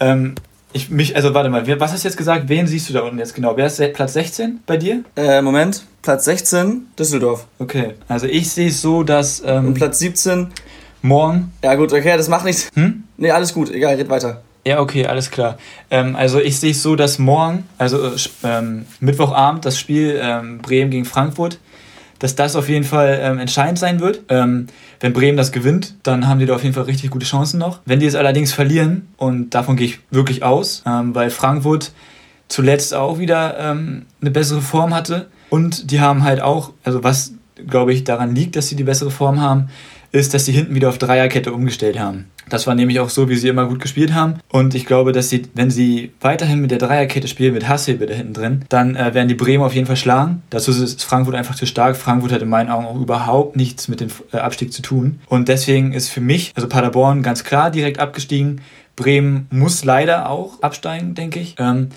ähm, 0.00 0.34
ich 0.74 0.90
mich, 0.90 1.16
also 1.16 1.34
warte 1.34 1.50
mal, 1.50 1.66
was 1.80 1.92
hast 1.92 2.04
du 2.04 2.08
jetzt 2.08 2.16
gesagt? 2.16 2.48
Wen 2.48 2.66
siehst 2.66 2.88
du 2.88 2.92
da 2.94 3.00
unten 3.00 3.18
jetzt 3.18 3.34
genau? 3.34 3.56
Wer 3.56 3.66
ist 3.66 3.80
Platz 3.92 4.14
16 4.14 4.60
bei 4.66 4.76
dir? 4.76 5.04
Äh, 5.16 5.42
Moment, 5.42 5.84
Platz 6.02 6.24
16, 6.24 6.86
Düsseldorf. 6.98 7.46
Okay, 7.58 7.94
also 8.08 8.26
ich 8.26 8.50
sehe 8.50 8.68
es 8.68 8.80
so, 8.80 9.02
dass. 9.02 9.42
Ähm, 9.44 9.68
Und 9.68 9.74
Platz 9.74 9.98
17. 9.98 10.48
Morgen. 11.04 11.52
Ja, 11.64 11.74
gut, 11.74 11.92
okay, 11.92 12.16
das 12.16 12.28
macht 12.28 12.44
nichts. 12.44 12.70
Hm? 12.74 13.02
Nee, 13.16 13.32
alles 13.32 13.52
gut, 13.52 13.70
egal, 13.70 13.96
red 13.96 14.08
weiter. 14.08 14.42
Ja, 14.64 14.78
okay, 14.78 15.04
alles 15.06 15.32
klar. 15.32 15.58
Ähm, 15.90 16.14
also 16.14 16.38
ich 16.38 16.60
sehe 16.60 16.70
es 16.70 16.82
so, 16.82 16.94
dass 16.94 17.18
morgen, 17.18 17.64
also 17.76 18.06
äh, 18.06 18.10
ähm, 18.44 18.86
Mittwochabend, 19.00 19.64
das 19.64 19.78
Spiel 19.78 20.20
ähm, 20.22 20.58
Bremen 20.58 20.92
gegen 20.92 21.04
Frankfurt, 21.04 21.58
dass 22.22 22.36
das 22.36 22.54
auf 22.54 22.68
jeden 22.68 22.84
Fall 22.84 23.18
ähm, 23.20 23.40
entscheidend 23.40 23.80
sein 23.80 23.98
wird. 23.98 24.20
Ähm, 24.28 24.68
wenn 25.00 25.12
Bremen 25.12 25.36
das 25.36 25.50
gewinnt, 25.50 25.96
dann 26.04 26.28
haben 26.28 26.38
die 26.38 26.46
da 26.46 26.54
auf 26.54 26.62
jeden 26.62 26.72
Fall 26.72 26.84
richtig 26.84 27.10
gute 27.10 27.26
Chancen 27.26 27.58
noch. 27.58 27.80
Wenn 27.84 27.98
die 27.98 28.06
es 28.06 28.14
allerdings 28.14 28.52
verlieren, 28.52 29.08
und 29.16 29.50
davon 29.50 29.74
gehe 29.74 29.88
ich 29.88 29.98
wirklich 30.12 30.44
aus, 30.44 30.84
ähm, 30.86 31.16
weil 31.16 31.30
Frankfurt 31.30 31.90
zuletzt 32.46 32.94
auch 32.94 33.18
wieder 33.18 33.58
ähm, 33.58 34.06
eine 34.20 34.30
bessere 34.30 34.60
Form 34.60 34.94
hatte 34.94 35.26
und 35.50 35.90
die 35.90 36.00
haben 36.00 36.22
halt 36.22 36.40
auch, 36.40 36.70
also 36.84 37.02
was 37.02 37.32
glaube 37.66 37.92
ich 37.92 38.04
daran 38.04 38.36
liegt, 38.36 38.54
dass 38.54 38.68
sie 38.68 38.76
die 38.76 38.84
bessere 38.84 39.10
Form 39.10 39.40
haben, 39.40 39.68
ist, 40.12 40.34
dass 40.34 40.44
sie 40.44 40.52
hinten 40.52 40.74
wieder 40.74 40.90
auf 40.90 40.98
Dreierkette 40.98 41.52
umgestellt 41.52 41.98
haben. 41.98 42.26
Das 42.48 42.66
war 42.66 42.74
nämlich 42.74 43.00
auch 43.00 43.08
so, 43.08 43.28
wie 43.28 43.36
sie 43.36 43.48
immer 43.48 43.66
gut 43.66 43.80
gespielt 43.80 44.12
haben. 44.12 44.34
Und 44.50 44.74
ich 44.74 44.84
glaube, 44.84 45.12
dass 45.12 45.30
sie, 45.30 45.44
wenn 45.54 45.70
sie 45.70 46.12
weiterhin 46.20 46.60
mit 46.60 46.70
der 46.70 46.78
Dreierkette 46.78 47.28
spielen, 47.28 47.54
mit 47.54 47.66
Hasselbe 47.66 48.04
da 48.04 48.14
hinten 48.14 48.34
drin, 48.34 48.64
dann 48.68 48.94
äh, 48.94 49.14
werden 49.14 49.28
die 49.28 49.34
Bremen 49.34 49.64
auf 49.64 49.74
jeden 49.74 49.86
Fall 49.86 49.96
schlagen. 49.96 50.42
Dazu 50.50 50.70
ist 50.70 51.02
Frankfurt 51.02 51.34
einfach 51.34 51.54
zu 51.54 51.66
stark. 51.66 51.96
Frankfurt 51.96 52.32
hat 52.32 52.42
in 52.42 52.50
meinen 52.50 52.70
Augen 52.70 52.84
auch 52.84 53.00
überhaupt 53.00 53.56
nichts 53.56 53.88
mit 53.88 54.00
dem 54.00 54.08
äh, 54.32 54.36
Abstieg 54.36 54.72
zu 54.72 54.82
tun. 54.82 55.20
Und 55.28 55.48
deswegen 55.48 55.92
ist 55.92 56.10
für 56.10 56.20
mich, 56.20 56.52
also 56.54 56.68
Paderborn 56.68 57.22
ganz 57.22 57.42
klar 57.42 57.70
direkt 57.70 57.98
abgestiegen. 57.98 58.60
Bremen 58.96 59.46
muss 59.50 59.84
leider 59.84 60.28
auch 60.28 60.60
absteigen, 60.62 61.14
denke 61.14 61.40
ich. 61.40 61.54
Ähm, 61.58 61.88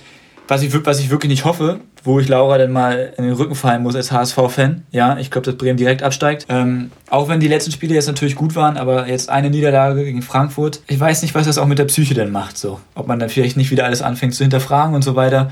was 0.47 0.61
ich, 0.61 0.85
was 0.85 0.99
ich 0.99 1.09
wirklich 1.09 1.29
nicht 1.31 1.43
hoffe, 1.43 1.81
wo 2.05 2.19
ich 2.19 2.27
Laura 2.27 2.57
dann 2.57 2.71
mal 2.71 3.13
in 3.17 3.23
den 3.23 3.33
Rücken 3.33 3.55
fallen 3.55 3.83
muss 3.83 3.95
als 3.95 4.11
HSV-Fan. 4.11 4.83
Ja, 4.91 5.17
ich 5.17 5.31
glaube, 5.31 5.45
dass 5.45 5.57
Bremen 5.57 5.77
direkt 5.77 6.03
absteigt. 6.03 6.45
Ähm, 6.49 6.91
auch 7.09 7.27
wenn 7.27 7.39
die 7.39 7.47
letzten 7.47 7.71
Spiele 7.71 7.95
jetzt 7.95 8.07
natürlich 8.07 8.35
gut 8.35 8.55
waren, 8.55 8.77
aber 8.77 9.07
jetzt 9.07 9.29
eine 9.29 9.49
Niederlage 9.49 10.03
gegen 10.03 10.21
Frankfurt. 10.21 10.81
Ich 10.87 10.99
weiß 10.99 11.23
nicht, 11.23 11.35
was 11.35 11.47
das 11.47 11.57
auch 11.57 11.65
mit 11.65 11.79
der 11.79 11.85
Psyche 11.85 12.13
denn 12.13 12.31
macht. 12.31 12.57
So. 12.57 12.79
Ob 12.93 13.07
man 13.07 13.19
dann 13.19 13.29
vielleicht 13.29 13.57
nicht 13.57 13.71
wieder 13.71 13.85
alles 13.85 14.01
anfängt 14.01 14.35
zu 14.35 14.43
hinterfragen 14.43 14.95
und 14.95 15.03
so 15.03 15.15
weiter. 15.15 15.51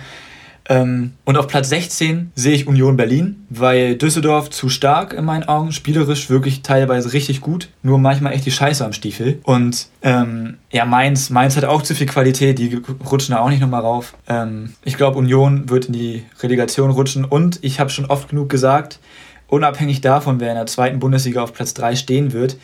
Ähm, 0.70 1.14
und 1.26 1.38
auf 1.38 1.48
Platz 1.48 1.70
16 1.70 2.32
sehe 2.36 2.54
ich 2.54 2.68
Union 2.68 2.96
Berlin, 2.96 3.46
weil 3.50 3.96
Düsseldorf 3.96 4.50
zu 4.50 4.70
stark 4.70 5.14
in 5.14 5.26
meinen 5.26 5.44
Augen, 5.44 5.72
spielerisch 5.72 6.30
wirklich 6.30 6.62
teilweise 6.62 7.14
richtig 7.14 7.42
gut, 7.42 7.70
nur 7.82 8.00
manchmal 8.00 8.34
echt 8.34 8.46
die 8.46 8.52
Scheiße 8.52 8.86
am 8.86 8.94
Stiefel. 8.94 9.40
Und 9.44 9.88
ähm, 10.02 10.58
ja, 10.72 10.86
Mainz, 10.86 11.30
Mainz 11.30 11.58
hat 11.58 11.66
auch 11.66 11.82
zu 11.82 11.96
viel 11.96 12.08
Qualität, 12.08 12.60
die 12.60 12.82
rutschen 13.10 13.36
da 13.36 13.42
auch 13.42 13.50
nicht 13.50 13.62
nochmal 13.62 13.82
rauf. 13.82 14.16
Ähm, 14.28 14.74
ich 14.84 14.96
glaube, 14.96 15.20
Union 15.20 15.70
wird 15.70 15.86
in 15.86 15.94
die 15.94 16.24
Relegation 16.42 16.92
rutschen 16.92 17.26
und 17.26 17.60
ich 17.62 17.80
habe 17.80 17.90
schon 17.90 18.06
oft 18.06 18.30
genug 18.30 18.50
gesagt, 18.50 19.00
unabhängig 19.48 20.02
davon, 20.02 20.40
wer 20.40 20.50
in 20.50 20.56
der 20.56 20.66
zweiten 20.66 21.00
Bundesliga 21.00 21.44
auf 21.44 21.54
Platz 21.54 21.74
3 21.74 21.96
stehen 21.96 22.32
wird, 22.32 22.58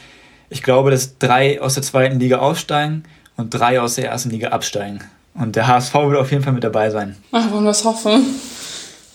ich 0.49 0.63
glaube, 0.63 0.89
dass 0.89 1.19
drei 1.19 1.61
aus 1.61 1.75
der 1.75 1.83
zweiten 1.83 2.19
Liga 2.19 2.39
aufsteigen 2.39 3.03
und 3.37 3.53
drei 3.53 3.79
aus 3.79 3.95
der 3.95 4.09
ersten 4.09 4.31
Liga 4.31 4.49
absteigen. 4.49 4.99
Und 5.39 5.55
der 5.55 5.67
HSV 5.67 5.93
wird 5.93 6.17
auf 6.17 6.31
jeden 6.31 6.43
Fall 6.43 6.53
mit 6.53 6.63
dabei 6.63 6.89
sein. 6.89 7.15
Ach, 7.31 7.49
wollen 7.51 7.63
wir 7.63 7.71
es 7.71 7.85
hoffen. 7.85 8.25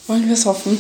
Wollen 0.07 0.26
wir 0.26 0.33
es 0.33 0.47
hoffen. 0.47 0.78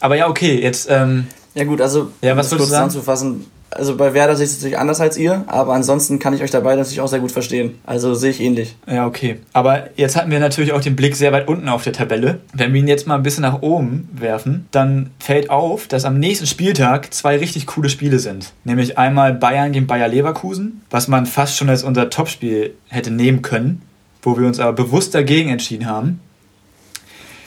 Aber 0.00 0.16
ja, 0.16 0.28
okay, 0.28 0.60
jetzt. 0.60 0.88
Ähm, 0.90 1.26
ja, 1.54 1.64
gut, 1.64 1.80
also, 1.80 2.10
ja, 2.22 2.36
was 2.36 2.50
um 2.50 2.58
kurz 2.58 2.70
zusammenzufassen. 2.70 3.46
Also 3.72 3.96
bei 3.96 4.14
Werder 4.14 4.34
sehe 4.34 4.46
ich 4.46 4.50
es 4.50 4.58
natürlich 4.58 4.78
anders 4.78 5.00
als 5.00 5.16
ihr, 5.16 5.44
aber 5.46 5.74
ansonsten 5.74 6.18
kann 6.18 6.34
ich 6.34 6.42
euch 6.42 6.50
dabei 6.50 6.74
natürlich 6.74 7.00
auch 7.00 7.08
sehr 7.08 7.20
gut 7.20 7.30
verstehen. 7.30 7.78
Also 7.86 8.14
sehe 8.14 8.30
ich 8.30 8.40
ähnlich. 8.40 8.74
Ja, 8.90 9.06
okay. 9.06 9.38
Aber 9.52 9.90
jetzt 9.94 10.16
hatten 10.16 10.32
wir 10.32 10.40
natürlich 10.40 10.72
auch 10.72 10.80
den 10.80 10.96
Blick 10.96 11.14
sehr 11.14 11.30
weit 11.30 11.46
unten 11.46 11.68
auf 11.68 11.84
der 11.84 11.92
Tabelle. 11.92 12.40
Wenn 12.52 12.72
wir 12.72 12.80
ihn 12.80 12.88
jetzt 12.88 13.06
mal 13.06 13.14
ein 13.14 13.22
bisschen 13.22 13.42
nach 13.42 13.62
oben 13.62 14.08
werfen, 14.12 14.66
dann 14.72 15.10
fällt 15.20 15.50
auf, 15.50 15.86
dass 15.86 16.04
am 16.04 16.18
nächsten 16.18 16.46
Spieltag 16.46 17.14
zwei 17.14 17.36
richtig 17.36 17.68
coole 17.68 17.90
Spiele 17.90 18.18
sind. 18.18 18.52
Nämlich 18.64 18.98
einmal 18.98 19.34
Bayern 19.34 19.70
gegen 19.70 19.86
Bayer 19.86 20.08
Leverkusen, 20.08 20.82
was 20.90 21.06
man 21.06 21.26
fast 21.26 21.56
schon 21.56 21.68
als 21.68 21.84
unser 21.84 22.10
Topspiel 22.10 22.74
hätte 22.88 23.12
nehmen 23.12 23.40
können 23.40 23.82
wo 24.22 24.38
wir 24.38 24.46
uns 24.46 24.60
aber 24.60 24.72
bewusst 24.72 25.14
dagegen 25.14 25.50
entschieden 25.50 25.86
haben. 25.86 26.20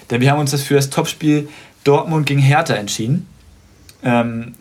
Denn 0.10 0.22
wir 0.22 0.32
haben 0.32 0.40
uns 0.40 0.52
das 0.52 0.64
für 0.64 0.76
das 0.76 0.90
Topspiel 0.90 1.50
Dortmund 1.84 2.26
gegen 2.26 2.42
Hertha 2.42 2.74
entschieden. 2.74 3.28
Ähm, 4.04 4.56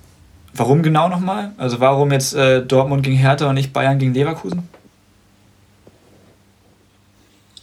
warum 0.54 0.82
genau 0.82 1.08
nochmal? 1.08 1.52
Also 1.56 1.80
warum 1.80 2.12
jetzt 2.12 2.34
äh, 2.34 2.64
Dortmund 2.64 3.02
gegen 3.02 3.16
Hertha 3.16 3.48
und 3.48 3.54
nicht 3.54 3.72
Bayern 3.72 3.98
gegen 3.98 4.14
Leverkusen? 4.14 4.68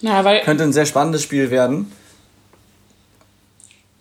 Ja, 0.02 0.24
weil 0.24 0.42
Könnte 0.42 0.64
ein 0.64 0.74
sehr 0.74 0.86
spannendes 0.86 1.24
Spiel 1.24 1.52
werden. 1.52 1.92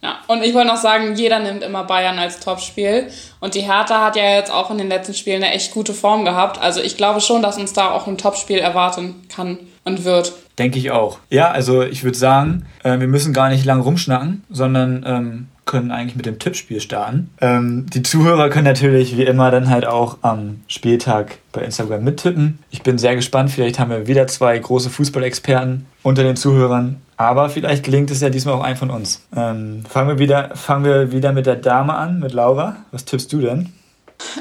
Ja, 0.01 0.21
Und 0.29 0.45
ich 0.45 0.55
wollte 0.55 0.69
noch 0.69 0.77
sagen, 0.77 1.17
jeder 1.17 1.41
nimmt 1.41 1.63
immer 1.65 1.83
Bayern 1.83 2.19
als 2.19 2.39
Topspiel. 2.39 3.09
Und 3.41 3.55
die 3.55 3.63
Hertha 3.63 4.05
hat 4.05 4.15
ja 4.15 4.37
jetzt 4.37 4.53
auch 4.53 4.71
in 4.71 4.79
den 4.79 4.89
letzten 4.89 5.15
Spielen 5.15 5.43
eine 5.43 5.53
echt 5.53 5.73
gute 5.73 5.93
Form 5.93 6.25
gehabt. 6.25 6.61
Also 6.61 6.81
ich 6.81 6.97
glaube 6.97 7.21
schon, 7.21 7.43
dass 7.43 7.59
uns 7.59 7.73
da 7.73 7.91
auch 7.91 8.07
ein 8.07 8.17
Topspiel 8.17 8.59
erwarten 8.59 9.17
kann 9.29 9.59
und 9.85 10.05
wird. 10.05 10.35
Denke 10.57 10.79
ich 10.79 10.93
auch. 10.93 11.19
Ja, 11.31 11.51
also 11.51 11.83
ich 11.83 12.05
würde 12.05 12.17
sagen, 12.17 12.67
äh, 12.85 12.99
wir 13.01 13.09
müssen 13.09 13.33
gar 13.33 13.49
nicht 13.49 13.65
lang 13.65 13.81
rumschnacken, 13.81 14.45
sondern 14.51 15.05
ähm, 15.07 15.49
können 15.69 15.93
eigentlich 15.93 16.17
mit 16.17 16.27
dem 16.27 16.41
Tippspiel 16.41 16.81
starten. 16.81 17.31
Ähm, 17.41 17.87
die 17.95 18.03
Zuhörer 18.03 18.49
können 18.49 18.65
natürlich 18.65 19.17
wie 19.17 19.23
immer 19.23 19.53
dann 19.53 19.71
halt 19.71 19.87
auch 19.87 20.19
am 20.23 20.63
Spieltag 20.67 21.39
bei 21.53 21.61
Instagram 21.61 22.03
mittippen. 22.03 22.59
Ich 22.71 22.83
bin 22.83 22.99
sehr 22.99 23.15
gespannt. 23.15 23.53
Vielleicht 23.53 23.79
haben 23.79 23.91
wir 23.91 24.09
wieder 24.09 24.27
zwei 24.27 24.59
große 24.59 24.91
Fußballexperten 24.91 25.87
unter 26.03 26.25
den 26.25 26.35
Zuhörern. 26.35 27.01
Aber 27.17 27.51
vielleicht 27.51 27.85
gelingt 27.85 28.11
es 28.11 28.21
ja 28.21 28.31
diesmal 28.31 28.55
auch 28.55 28.63
ein 28.63 28.77
von 28.77 28.91
uns. 28.91 29.23
Ähm, 29.37 29.85
fangen, 29.89 30.09
wir 30.09 30.19
wieder, 30.19 30.57
fangen 30.57 30.85
wir 30.85 31.13
wieder 31.13 31.33
mit 31.33 31.47
der 31.47 31.57
Dame 31.57 31.95
an, 31.95 32.19
mit 32.19 32.33
Laura. 32.33 32.77
Was 32.91 33.05
tippst 33.05 33.33
du 33.33 33.41
denn? 33.41 33.73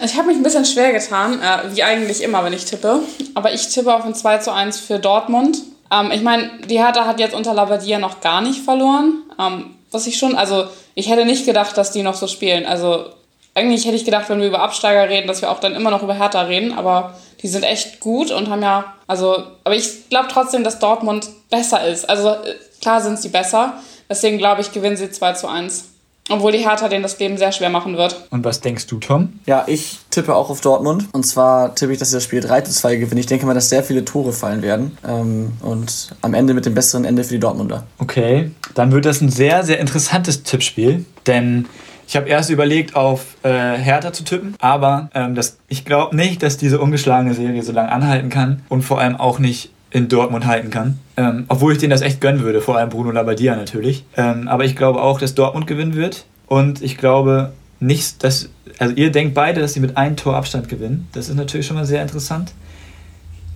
Ich 0.04 0.18
habe 0.18 0.28
mich 0.28 0.38
ein 0.38 0.44
bisschen 0.44 0.66
schwer 0.66 0.92
getan, 0.92 1.40
äh, 1.42 1.76
wie 1.76 1.84
eigentlich 1.84 2.24
immer, 2.24 2.44
wenn 2.44 2.54
ich 2.54 2.66
tippe. 2.66 3.00
Aber 3.36 3.54
ich 3.54 3.68
tippe 3.68 3.94
auf 3.94 4.06
ein 4.06 4.16
2 4.16 4.40
zu 4.40 4.54
1 4.54 4.80
für 4.80 4.98
Dortmund. 4.98 5.58
Ähm, 5.92 6.12
ich 6.12 6.22
meine, 6.22 6.50
die 6.70 6.80
Hertha 6.80 7.06
hat 7.06 7.20
jetzt 7.20 7.36
unter 7.36 7.54
Labadia 7.54 8.00
noch 8.00 8.22
gar 8.22 8.42
nicht 8.42 8.64
verloren. 8.64 9.24
Ähm, 9.40 9.77
was 9.92 10.08
ich 10.08 10.18
schon, 10.18 10.36
also 10.36 10.68
ich 10.96 11.10
hätte 11.10 11.26
nicht 11.26 11.46
gedacht, 11.46 11.78
dass 11.78 11.92
die 11.92 12.04
noch 12.04 12.16
so 12.16 12.28
spielen. 12.28 12.66
Also 12.66 13.06
eigentlich 13.54 13.86
hätte 13.86 13.96
ich 13.96 14.06
gedacht, 14.06 14.30
wenn 14.30 14.40
wir 14.40 14.48
über 14.48 14.62
Absteiger 14.62 15.10
reden, 15.10 15.28
dass 15.28 15.42
wir 15.42 15.52
auch 15.52 15.60
dann 15.60 15.76
immer 15.76 15.90
noch 15.90 16.04
über 16.04 16.14
Hertha 16.14 16.42
reden. 16.42 16.74
Aber 16.74 17.16
die 17.42 17.48
sind 17.48 17.64
echt 17.64 18.00
gut 18.00 18.32
und 18.32 18.50
haben 18.50 18.62
ja, 18.62 18.94
also, 19.08 19.44
aber 19.64 19.76
ich 19.76 20.10
glaube 20.10 20.28
trotzdem, 20.32 20.64
dass 20.64 20.80
Dortmund 20.80 21.28
besser 21.50 21.86
ist. 21.88 22.08
Also 22.10 22.30
äh, 22.30 22.56
klar 22.82 23.02
sind 23.02 23.20
sie 23.20 23.30
besser. 23.30 23.82
Deswegen 24.10 24.38
glaube 24.38 24.62
ich, 24.62 24.72
gewinnen 24.72 24.98
sie 24.98 25.10
2 25.10 25.34
zu 25.34 25.48
1. 25.48 25.86
Obwohl 26.30 26.52
die 26.52 26.60
Hertha 26.60 26.90
denen 26.90 27.04
das 27.04 27.18
Leben 27.20 27.38
sehr 27.38 27.52
schwer 27.52 27.70
machen 27.70 27.98
wird. 27.98 28.28
Und 28.30 28.44
was 28.44 28.62
denkst 28.62 28.88
du, 28.88 29.00
Tom? 29.00 29.40
Ja, 29.46 29.64
ich 29.68 30.00
tippe 30.12 30.36
auch 30.36 30.50
auf 30.50 30.62
Dortmund. 30.62 31.06
Und 31.14 31.24
zwar 31.24 31.74
tippe 31.76 31.94
ich, 31.94 32.00
dass 32.00 32.10
sie 32.10 32.18
das 32.18 32.24
Spiel 32.24 32.42
3 32.42 32.62
zu 32.62 32.72
2 32.72 32.98
gewinnen. 32.98 33.20
Ich 33.20 33.28
denke 33.28 33.46
mal, 33.46 33.54
dass 33.54 33.70
sehr 33.70 33.84
viele 33.84 34.04
Tore 34.04 34.34
fallen 34.34 34.62
werden. 34.62 34.98
Ähm, 35.08 35.54
und 35.62 36.10
am 36.22 36.34
Ende 36.34 36.54
mit 36.54 36.66
dem 36.66 36.74
besseren 36.74 37.06
Ende 37.06 37.24
für 37.24 37.34
die 37.34 37.40
Dortmunder. 37.40 37.86
Okay, 38.00 38.52
dann 38.74 38.92
wird 38.92 39.06
das 39.06 39.22
ein 39.22 39.30
sehr, 39.30 39.64
sehr 39.64 39.80
interessantes 39.80 40.44
Tippspiel. 40.44 41.06
Denn 41.26 41.68
ich 42.08 42.16
habe 42.16 42.30
erst 42.30 42.50
überlegt, 42.50 42.96
auf 42.96 43.36
äh, 43.44 43.50
Hertha 43.50 44.14
zu 44.14 44.24
tippen, 44.24 44.56
aber 44.60 45.10
ähm, 45.14 45.36
das, 45.36 45.58
ich 45.68 45.84
glaube 45.84 46.16
nicht, 46.16 46.42
dass 46.42 46.56
diese 46.56 46.80
ungeschlagene 46.80 47.34
Serie 47.34 47.62
so 47.64 47.74
lange 47.74 47.92
anhalten 47.92 48.30
kann 48.30 48.62
und 48.70 48.84
vor 48.84 49.02
allem 49.02 49.18
auch 49.18 49.40
nicht 49.40 49.72
in 49.92 50.10
Dortmund 50.10 50.46
halten 50.46 50.70
kann. 50.70 51.00
Ähm, 51.16 51.46
obwohl 51.48 51.74
ich 51.74 51.80
denen 51.80 51.92
das 51.92 52.02
echt 52.02 52.22
gönnen 52.22 52.42
würde, 52.42 52.62
vor 52.62 52.78
allem 52.78 52.90
Bruno 52.90 53.12
Labbadia 53.12 53.56
natürlich. 53.56 54.06
Ähm, 54.16 54.48
aber 54.48 54.66
ich 54.66 54.76
glaube 54.76 55.02
auch, 55.02 55.20
dass 55.20 55.36
Dortmund 55.36 55.68
gewinnen 55.68 55.96
wird. 55.96 56.26
Und 56.48 56.82
ich 56.82 56.98
glaube 56.98 57.54
nicht, 57.80 58.24
dass. 58.24 58.50
Also 58.80 58.94
ihr 58.96 59.12
denkt 59.12 59.34
beide, 59.34 59.62
dass 59.62 59.74
sie 59.74 59.80
mit 59.80 59.98
einem 59.98 60.16
Tor 60.16 60.36
Abstand 60.36 60.70
gewinnen. 60.70 61.08
Das 61.14 61.30
ist 61.30 61.36
natürlich 61.36 61.66
schon 61.66 61.78
mal 61.78 61.86
sehr 61.86 62.02
interessant. 62.02 62.54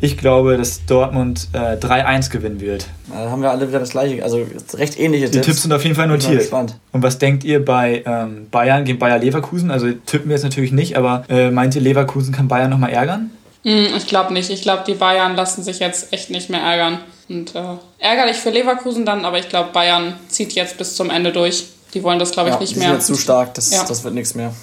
Ich 0.04 0.18
glaube, 0.18 0.58
dass 0.58 0.84
Dortmund 0.88 1.50
äh, 1.54 1.76
3-1 1.76 2.32
gewinnen 2.32 2.60
wird. 2.60 2.88
Da 3.08 3.30
haben 3.30 3.44
wir 3.44 3.52
alle 3.52 3.68
wieder 3.68 3.78
das 3.78 3.92
gleiche, 3.92 4.24
also 4.24 4.48
recht 4.74 5.00
ähnliche 5.00 5.30
Die 5.30 5.42
Tipps 5.42 5.62
sind 5.62 5.72
auf 5.72 5.84
jeden 5.84 5.96
Fall 5.96 6.08
notiert. 6.08 6.52
Und 6.52 7.04
was 7.04 7.20
denkt 7.20 7.44
ihr 7.44 7.64
bei 7.64 8.02
ähm, 8.08 8.48
Bayern 8.50 8.84
gegen 8.84 8.98
Bayer 8.98 9.20
Leverkusen? 9.20 9.70
Also 9.70 9.92
tippen 9.92 10.30
wir 10.30 10.36
jetzt 10.36 10.44
natürlich 10.44 10.72
nicht, 10.72 10.98
aber 10.98 11.24
äh, 11.30 11.52
meint 11.52 11.76
ihr, 11.76 11.82
Leverkusen 11.82 12.34
kann 12.34 12.48
Bayern 12.48 12.72
nochmal 12.72 12.90
ärgern? 12.90 13.30
Hm, 13.64 13.96
ich 13.96 14.08
glaube 14.08 14.34
nicht. 14.34 14.50
Ich 14.50 14.62
glaube, 14.62 14.84
die 14.88 14.94
Bayern 14.94 15.36
lassen 15.36 15.64
sich 15.64 15.80
jetzt 15.80 16.12
echt 16.12 16.30
nicht 16.30 16.50
mehr 16.50 16.62
ärgern. 16.62 17.00
Und 17.30 17.56
äh, 17.56 17.78
ärgerlich 18.00 18.38
für 18.38 18.50
Leverkusen 18.50 19.06
dann, 19.06 19.24
aber 19.24 19.40
ich 19.40 19.50
glaube, 19.50 19.70
Bayern 19.72 20.20
zieht 20.28 20.54
jetzt 20.54 20.78
bis 20.78 20.96
zum 20.96 21.10
Ende 21.10 21.32
durch. 21.32 21.68
Die 21.94 22.04
wollen 22.04 22.20
das, 22.20 22.32
glaube 22.32 22.50
ich, 22.50 22.56
ja, 22.56 22.62
nicht 22.62 22.76
die 22.76 22.80
mehr. 22.80 22.88
Sind 22.90 22.98
jetzt 22.98 23.08
zu 23.08 23.16
stark, 23.16 23.54
das, 23.54 23.72
ja. 23.72 23.84
das 23.84 24.04
wird 24.04 24.14
nichts 24.14 24.36
mehr. 24.36 24.54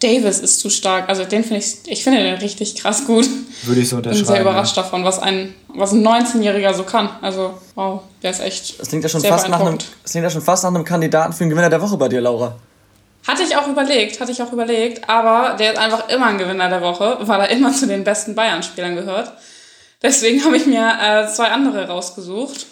Davis 0.00 0.40
ist 0.40 0.60
zu 0.60 0.68
stark. 0.68 1.08
Also 1.08 1.24
den 1.24 1.42
finde 1.42 1.58
ich, 1.58 1.78
ich 1.86 2.04
finde 2.04 2.22
den 2.22 2.34
richtig 2.36 2.76
krass 2.76 3.06
gut. 3.06 3.26
Würde 3.62 3.80
ich 3.80 3.88
so 3.88 3.96
unterschreiben. 3.96 4.20
Ich 4.20 4.26
bin 4.26 4.34
sehr 4.34 4.42
überrascht 4.42 4.76
ja. 4.76 4.82
davon, 4.82 5.04
was 5.04 5.18
ein, 5.18 5.54
was 5.68 5.92
ein 5.92 6.06
19-Jähriger 6.06 6.74
so 6.74 6.82
kann. 6.82 7.08
Also, 7.22 7.54
wow, 7.74 8.02
der 8.22 8.30
ist 8.30 8.40
echt. 8.40 8.78
Das 8.78 8.88
klingt 8.88 9.04
ja 9.04 9.08
schon 9.08 9.22
fast 9.22 9.48
nach 9.48 9.60
einem, 9.60 9.78
das 10.02 10.12
klingt 10.12 10.24
ja 10.24 10.30
schon 10.30 10.42
fast 10.42 10.64
nach 10.64 10.74
einem 10.74 10.84
Kandidaten 10.84 11.32
für 11.32 11.44
den 11.44 11.50
Gewinner 11.50 11.70
der 11.70 11.80
Woche 11.80 11.96
bei 11.96 12.08
dir, 12.08 12.20
Laura. 12.20 12.56
Hatte 13.26 13.42
ich 13.42 13.56
auch 13.56 13.66
überlegt, 13.66 14.20
hatte 14.20 14.30
ich 14.30 14.40
auch 14.42 14.52
überlegt, 14.52 15.08
aber 15.08 15.56
der 15.56 15.72
ist 15.72 15.78
einfach 15.78 16.08
immer 16.08 16.26
ein 16.26 16.38
Gewinner 16.38 16.68
der 16.68 16.80
Woche, 16.80 17.18
weil 17.20 17.40
er 17.40 17.50
immer 17.50 17.72
zu 17.74 17.86
den 17.86 18.04
besten 18.04 18.34
Bayern-Spielern 18.34 18.94
gehört. 18.94 19.32
Deswegen 20.02 20.44
habe 20.44 20.56
ich 20.56 20.66
mir 20.66 20.92
äh, 21.02 21.26
zwei 21.28 21.48
andere 21.48 21.88
rausgesucht. 21.88 22.66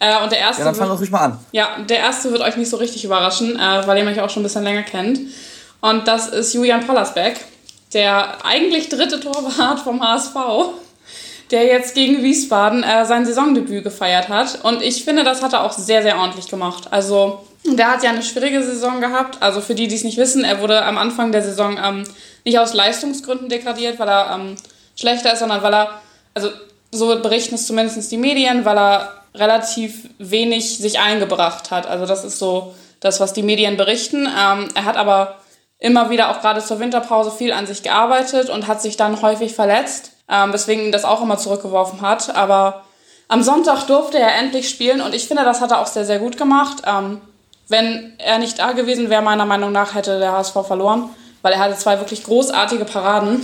Äh, 0.00 0.22
und 0.22 0.32
der 0.32 0.40
erste. 0.40 0.62
Ja, 0.62 0.66
dann 0.66 0.74
fang 0.74 0.88
doch 0.88 0.98
ruhig 0.98 1.10
mal 1.10 1.20
an. 1.20 1.38
Ja, 1.52 1.78
der 1.88 1.98
erste 1.98 2.32
wird 2.32 2.42
euch 2.42 2.56
nicht 2.56 2.70
so 2.70 2.76
richtig 2.76 3.04
überraschen, 3.04 3.58
äh, 3.58 3.86
weil 3.86 3.98
ihr 3.98 4.04
mich 4.04 4.20
auch 4.20 4.30
schon 4.30 4.42
ein 4.42 4.44
bisschen 4.44 4.64
länger 4.64 4.82
kennt. 4.82 5.20
Und 5.80 6.08
das 6.08 6.28
ist 6.28 6.54
Julian 6.54 6.86
Pollersbeck, 6.86 7.36
der 7.92 8.44
eigentlich 8.44 8.88
dritte 8.88 9.20
Torwart 9.20 9.80
vom 9.80 10.02
HSV, 10.02 10.34
der 11.50 11.66
jetzt 11.66 11.94
gegen 11.94 12.22
Wiesbaden 12.22 12.82
äh, 12.82 13.04
sein 13.04 13.26
Saisondebüt 13.26 13.84
gefeiert 13.84 14.28
hat. 14.28 14.64
Und 14.64 14.82
ich 14.82 15.04
finde, 15.04 15.24
das 15.24 15.42
hat 15.42 15.52
er 15.52 15.62
auch 15.62 15.72
sehr, 15.72 16.02
sehr 16.02 16.18
ordentlich 16.18 16.48
gemacht. 16.48 16.88
Also 16.90 17.46
der 17.66 17.92
hat 17.92 18.02
ja 18.02 18.10
eine 18.10 18.22
schwierige 18.22 18.62
Saison 18.62 19.00
gehabt. 19.00 19.42
Also 19.42 19.60
für 19.60 19.74
die, 19.74 19.88
die 19.88 19.94
es 19.94 20.04
nicht 20.04 20.18
wissen, 20.18 20.44
er 20.44 20.60
wurde 20.60 20.82
am 20.84 20.98
Anfang 20.98 21.32
der 21.32 21.42
Saison 21.42 21.78
ähm, 21.82 22.04
nicht 22.44 22.58
aus 22.58 22.74
Leistungsgründen 22.74 23.48
degradiert, 23.48 23.98
weil 23.98 24.08
er 24.08 24.34
ähm, 24.34 24.56
schlechter 24.96 25.32
ist, 25.32 25.38
sondern 25.38 25.62
weil 25.62 25.74
er, 25.74 26.00
also 26.34 26.50
so 26.90 27.06
berichten 27.20 27.54
es 27.54 27.66
zumindest 27.66 28.12
die 28.12 28.18
Medien, 28.18 28.64
weil 28.64 28.78
er 28.78 29.14
relativ 29.34 30.08
wenig 30.18 30.78
sich 30.78 31.00
eingebracht 31.00 31.70
hat. 31.70 31.86
Also 31.86 32.06
das 32.06 32.24
ist 32.24 32.38
so 32.38 32.74
das, 33.00 33.20
was 33.20 33.32
die 33.32 33.42
Medien 33.42 33.76
berichten. 33.76 34.26
Ähm, 34.26 34.68
er 34.74 34.84
hat 34.84 34.96
aber 34.96 35.36
immer 35.78 36.10
wieder 36.10 36.30
auch 36.30 36.40
gerade 36.40 36.62
zur 36.62 36.80
Winterpause 36.80 37.30
viel 37.30 37.52
an 37.52 37.66
sich 37.66 37.82
gearbeitet 37.82 38.48
und 38.48 38.66
hat 38.66 38.80
sich 38.80 38.96
dann 38.96 39.20
häufig 39.22 39.54
verletzt, 39.54 40.12
ähm, 40.28 40.52
weswegen 40.52 40.84
ihn 40.84 40.92
das 40.92 41.04
auch 41.04 41.22
immer 41.22 41.38
zurückgeworfen 41.38 42.00
hat. 42.00 42.34
Aber 42.36 42.84
am 43.28 43.42
Sonntag 43.42 43.86
durfte 43.86 44.18
er 44.18 44.36
endlich 44.36 44.68
spielen 44.68 45.00
und 45.00 45.14
ich 45.14 45.26
finde, 45.26 45.44
das 45.44 45.60
hat 45.60 45.72
er 45.72 45.80
auch 45.80 45.86
sehr, 45.86 46.04
sehr 46.04 46.18
gut 46.18 46.36
gemacht. 46.36 46.82
Ähm, 46.86 47.20
wenn 47.68 48.12
er 48.18 48.38
nicht 48.38 48.58
da 48.58 48.72
gewesen 48.72 49.10
wäre, 49.10 49.22
meiner 49.22 49.46
Meinung 49.46 49.72
nach, 49.72 49.94
hätte 49.94 50.18
der 50.18 50.32
HSV 50.32 50.54
verloren, 50.66 51.08
weil 51.42 51.52
er 51.52 51.58
hatte 51.58 51.76
zwei 51.76 51.98
wirklich 51.98 52.24
großartige 52.24 52.84
Paraden. 52.84 53.42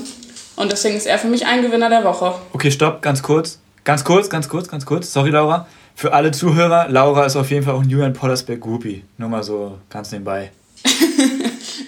Und 0.57 0.73
deswegen 0.73 0.97
ist 0.97 1.07
er 1.07 1.19
für 1.19 1.29
mich 1.29 1.47
ein 1.47 1.62
Gewinner 1.62 1.89
der 1.89 2.05
Woche. 2.05 2.35
Okay, 2.53 2.71
stopp, 2.71 3.00
ganz 3.03 3.23
kurz. 3.23 3.59
Ganz 3.85 4.05
kurz, 4.05 4.29
ganz 4.29 4.49
kurz, 4.49 4.69
ganz 4.69 4.85
kurz. 4.85 5.12
Sorry, 5.12 5.31
Laura. 5.31 5.67
Für 5.95 6.12
alle 6.12 6.31
Zuhörer, 6.31 6.89
Laura 6.89 7.25
ist 7.25 7.37
auf 7.37 7.50
jeden 7.50 7.65
Fall 7.65 7.75
auch 7.75 7.83
ein 7.83 7.89
Julian 7.89 8.12
Pollersberg 8.12 8.61
Groupie. 8.61 9.05
Nur 9.19 9.29
mal 9.29 9.43
so 9.43 9.79
ganz 9.89 10.12
nebenbei. 10.12 10.50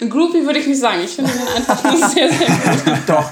ein 0.01 0.09
Groupie 0.09 0.45
würde 0.45 0.59
ich 0.59 0.67
nicht 0.67 0.79
sagen. 0.79 1.01
Ich 1.03 1.11
finde 1.11 1.31
ihn 1.31 1.39
einfach 1.55 2.09
sehr, 2.09 2.31
sehr 2.31 2.47
gut. 2.47 2.99
Doch. 3.07 3.31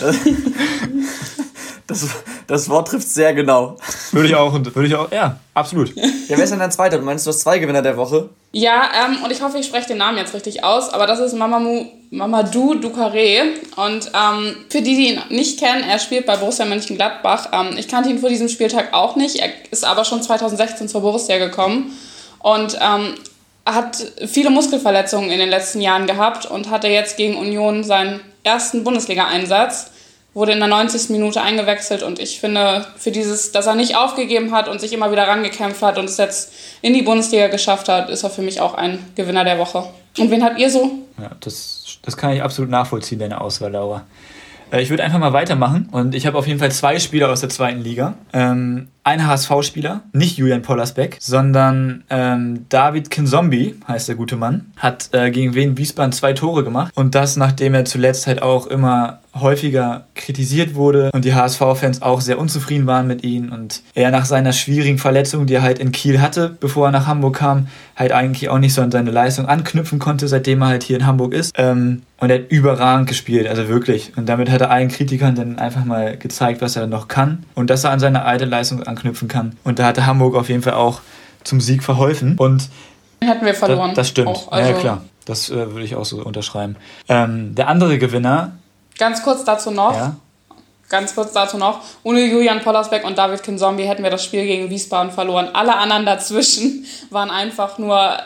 Das, 1.86 2.06
das 2.46 2.68
Wort 2.70 2.88
trifft 2.88 3.08
sehr 3.08 3.34
genau. 3.34 3.76
Würde 4.12 4.28
ich 4.28 4.34
auch, 4.34 4.52
würde 4.52 4.86
ich 4.86 4.94
auch, 4.94 5.10
ja, 5.12 5.38
absolut. 5.52 5.94
Ja, 5.94 6.36
wer 6.36 6.44
ist 6.44 6.50
denn 6.50 6.58
dein 6.58 6.72
zweiter? 6.72 6.96
Du 6.96 7.04
meinst, 7.04 7.26
du 7.26 7.28
hast 7.28 7.40
zwei 7.40 7.58
Gewinner 7.58 7.82
der 7.82 7.96
Woche? 7.98 8.30
Ja, 8.52 8.88
ähm, 9.04 9.22
und 9.22 9.30
ich 9.30 9.42
hoffe, 9.42 9.58
ich 9.58 9.66
spreche 9.66 9.88
den 9.88 9.98
Namen 9.98 10.16
jetzt 10.16 10.32
richtig 10.32 10.64
aus, 10.64 10.88
aber 10.88 11.06
das 11.06 11.18
ist 11.18 11.34
Mamamu, 11.34 11.86
Mamadou 12.10 12.74
Ducaré. 12.74 13.42
Und 13.76 14.10
ähm, 14.14 14.56
für 14.70 14.80
die, 14.80 14.96
die 14.96 15.08
ihn 15.12 15.20
nicht 15.28 15.60
kennen, 15.60 15.82
er 15.82 15.98
spielt 15.98 16.24
bei 16.24 16.36
Borussia 16.36 16.64
Mönchengladbach. 16.64 17.48
Ähm, 17.52 17.76
ich 17.76 17.86
kannte 17.88 18.08
ihn 18.08 18.18
vor 18.18 18.30
diesem 18.30 18.48
Spieltag 18.48 18.94
auch 18.94 19.16
nicht. 19.16 19.36
Er 19.36 19.50
ist 19.70 19.84
aber 19.84 20.06
schon 20.06 20.22
2016 20.22 20.88
zur 20.88 21.02
Borussia 21.02 21.36
gekommen 21.38 21.92
und 22.38 22.78
ähm, 22.80 23.14
hat 23.66 23.96
viele 24.26 24.48
Muskelverletzungen 24.48 25.30
in 25.30 25.38
den 25.38 25.50
letzten 25.50 25.82
Jahren 25.82 26.06
gehabt 26.06 26.46
und 26.46 26.70
hatte 26.70 26.88
jetzt 26.88 27.18
gegen 27.18 27.36
Union 27.36 27.84
seinen 27.84 28.20
ersten 28.42 28.84
Bundesliga-Einsatz 28.84 29.90
wurde 30.34 30.52
in 30.52 30.58
der 30.58 30.68
90. 30.68 31.10
Minute 31.10 31.40
eingewechselt 31.40 32.02
und 32.02 32.18
ich 32.18 32.40
finde, 32.40 32.84
für 32.96 33.12
dieses, 33.12 33.52
dass 33.52 33.66
er 33.66 33.76
nicht 33.76 33.96
aufgegeben 33.96 34.52
hat 34.52 34.68
und 34.68 34.80
sich 34.80 34.92
immer 34.92 35.10
wieder 35.10 35.26
rangekämpft 35.26 35.80
hat 35.80 35.96
und 35.96 36.06
es 36.06 36.16
jetzt 36.16 36.52
in 36.82 36.92
die 36.92 37.02
Bundesliga 37.02 37.46
geschafft 37.46 37.88
hat, 37.88 38.10
ist 38.10 38.24
er 38.24 38.30
für 38.30 38.42
mich 38.42 38.60
auch 38.60 38.74
ein 38.74 38.98
Gewinner 39.14 39.44
der 39.44 39.58
Woche. 39.58 39.84
Und 40.18 40.30
wen 40.30 40.44
habt 40.44 40.58
ihr 40.58 40.70
so? 40.70 40.90
Ja, 41.18 41.30
das, 41.40 41.98
das 42.02 42.16
kann 42.16 42.32
ich 42.32 42.42
absolut 42.42 42.70
nachvollziehen, 42.70 43.20
deine 43.20 43.40
Auswahl, 43.40 43.72
Laura. 43.72 44.04
Äh, 44.70 44.82
ich 44.82 44.90
würde 44.90 45.04
einfach 45.04 45.18
mal 45.18 45.32
weitermachen 45.32 45.88
und 45.92 46.14
ich 46.14 46.26
habe 46.26 46.36
auf 46.36 46.46
jeden 46.46 46.58
Fall 46.58 46.72
zwei 46.72 46.98
Spieler 46.98 47.30
aus 47.30 47.40
der 47.40 47.48
zweiten 47.48 47.80
Liga. 47.80 48.14
Ähm, 48.32 48.88
ein 49.04 49.26
HSV-Spieler, 49.26 50.00
nicht 50.12 50.38
Julian 50.38 50.62
Pollersbeck, 50.62 51.18
sondern 51.20 52.04
ähm, 52.08 52.66
David 52.70 53.10
Kinzombie, 53.10 53.76
heißt 53.86 54.08
der 54.08 54.16
gute 54.16 54.36
Mann, 54.36 54.72
hat 54.76 55.10
äh, 55.12 55.30
gegen 55.30 55.54
Wien 55.54 55.76
Wiesbaden 55.76 56.12
zwei 56.12 56.32
Tore 56.32 56.64
gemacht 56.64 56.90
und 56.96 57.14
das, 57.14 57.36
nachdem 57.36 57.74
er 57.74 57.84
zuletzt 57.84 58.26
halt 58.26 58.42
auch 58.42 58.66
immer 58.66 59.20
häufiger 59.34 60.06
kritisiert 60.14 60.74
wurde 60.74 61.10
und 61.12 61.24
die 61.24 61.34
HSV-Fans 61.34 62.02
auch 62.02 62.20
sehr 62.20 62.38
unzufrieden 62.38 62.86
waren 62.86 63.06
mit 63.06 63.24
ihm 63.24 63.52
und 63.52 63.82
er 63.94 64.10
nach 64.10 64.24
seiner 64.24 64.52
schwierigen 64.52 64.98
Verletzung, 64.98 65.46
die 65.46 65.54
er 65.54 65.62
halt 65.62 65.80
in 65.80 65.92
Kiel 65.92 66.20
hatte, 66.20 66.56
bevor 66.60 66.88
er 66.88 66.92
nach 66.92 67.06
Hamburg 67.06 67.36
kam, 67.36 67.66
halt 67.96 68.12
eigentlich 68.12 68.48
auch 68.48 68.58
nicht 68.58 68.74
so 68.74 68.82
an 68.82 68.90
seine 68.90 69.10
Leistung 69.10 69.46
anknüpfen 69.46 69.98
konnte, 69.98 70.28
seitdem 70.28 70.62
er 70.62 70.68
halt 70.68 70.82
hier 70.84 70.96
in 70.96 71.06
Hamburg 71.06 71.34
ist. 71.34 71.52
Ähm, 71.56 72.02
und 72.18 72.30
er 72.30 72.38
hat 72.38 72.50
überragend 72.50 73.08
gespielt, 73.08 73.48
also 73.48 73.68
wirklich. 73.68 74.12
Und 74.16 74.28
damit 74.28 74.48
hat 74.50 74.60
er 74.60 74.70
allen 74.70 74.88
Kritikern 74.88 75.34
dann 75.34 75.58
einfach 75.58 75.84
mal 75.84 76.16
gezeigt, 76.16 76.62
was 76.62 76.76
er 76.76 76.86
noch 76.86 77.08
kann 77.08 77.44
und 77.54 77.70
dass 77.70 77.84
er 77.84 77.90
an 77.90 78.00
seine 78.00 78.24
alte 78.24 78.44
Leistung 78.44 78.82
anknüpfen 78.82 78.93
kann. 78.96 79.56
Und 79.64 79.78
da 79.78 79.86
hatte 79.86 80.06
Hamburg 80.06 80.34
auf 80.34 80.48
jeden 80.48 80.62
Fall 80.62 80.74
auch 80.74 81.00
zum 81.44 81.60
Sieg 81.60 81.82
verholfen. 81.82 82.36
Und 82.36 82.68
Hätten 83.20 83.46
wir 83.46 83.54
verloren. 83.54 83.90
Das, 83.90 83.96
das 83.96 84.08
stimmt. 84.08 84.28
Auch, 84.28 84.52
also 84.52 84.70
ja, 84.70 84.78
klar. 84.78 85.04
Das 85.24 85.48
äh, 85.48 85.54
würde 85.54 85.84
ich 85.84 85.94
auch 85.94 86.04
so 86.04 86.22
unterschreiben. 86.22 86.76
Ähm, 87.08 87.54
der 87.54 87.68
andere 87.68 87.98
Gewinner. 87.98 88.52
Ganz 88.98 89.22
kurz 89.22 89.44
dazu 89.44 89.70
noch. 89.70 89.94
Ja. 89.94 90.16
Ganz 90.88 91.14
kurz 91.14 91.32
dazu 91.32 91.56
noch. 91.56 91.80
Ohne 92.02 92.24
Julian 92.24 92.60
Pollersbeck 92.60 93.04
und 93.04 93.16
David 93.16 93.42
Kinzombie 93.42 93.84
hätten 93.84 94.02
wir 94.02 94.10
das 94.10 94.24
Spiel 94.24 94.44
gegen 94.44 94.68
Wiesbaden 94.70 95.10
verloren. 95.10 95.48
Alle 95.52 95.76
anderen 95.76 96.04
dazwischen 96.04 96.84
waren 97.10 97.30
einfach 97.30 97.78
nur 97.78 98.18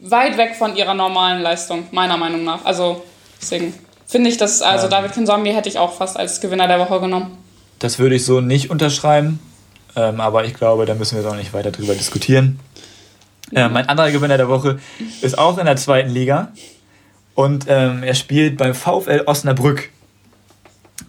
weit 0.00 0.36
weg 0.36 0.56
von 0.56 0.76
ihrer 0.76 0.94
normalen 0.94 1.42
Leistung, 1.42 1.86
meiner 1.90 2.16
Meinung 2.16 2.44
nach. 2.44 2.64
Also 2.64 3.02
deswegen 3.40 3.72
finde 4.06 4.30
ich, 4.30 4.36
dass 4.36 4.62
also 4.62 4.86
ähm, 4.86 4.90
David 4.90 5.12
Kinzombie 5.12 5.52
hätte 5.52 5.68
ich 5.68 5.78
auch 5.78 5.92
fast 5.94 6.18
als 6.18 6.40
Gewinner 6.40 6.68
der 6.68 6.78
Woche 6.78 7.00
genommen. 7.00 7.38
Das 7.78 7.98
würde 7.98 8.14
ich 8.14 8.24
so 8.24 8.40
nicht 8.40 8.70
unterschreiben, 8.70 9.40
ähm, 9.96 10.20
aber 10.20 10.44
ich 10.44 10.54
glaube, 10.54 10.86
da 10.86 10.94
müssen 10.94 11.16
wir 11.16 11.22
jetzt 11.22 11.32
auch 11.32 11.36
nicht 11.36 11.52
weiter 11.52 11.70
drüber 11.70 11.94
diskutieren. 11.94 12.60
Äh, 13.52 13.68
mein 13.68 13.88
anderer 13.88 14.10
Gewinner 14.10 14.36
der 14.36 14.48
Woche 14.48 14.78
ist 15.20 15.38
auch 15.38 15.58
in 15.58 15.66
der 15.66 15.76
zweiten 15.76 16.10
Liga 16.10 16.52
und 17.34 17.66
ähm, 17.68 18.02
er 18.02 18.14
spielt 18.14 18.56
beim 18.56 18.74
VfL 18.74 19.22
Osnabrück. 19.26 19.90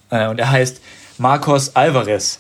Äh, 0.10 0.28
und 0.28 0.40
er 0.40 0.52
heißt 0.52 0.82
Marcos 1.18 1.76
Alvarez. 1.76 2.40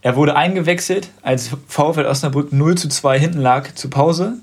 Er 0.00 0.16
wurde 0.16 0.36
eingewechselt, 0.36 1.10
als 1.22 1.50
VfL 1.66 2.06
Osnabrück 2.06 2.52
0 2.52 2.78
zu 2.78 2.88
2 2.88 3.18
hinten 3.18 3.40
lag 3.40 3.74
zur 3.74 3.90
Pause 3.90 4.34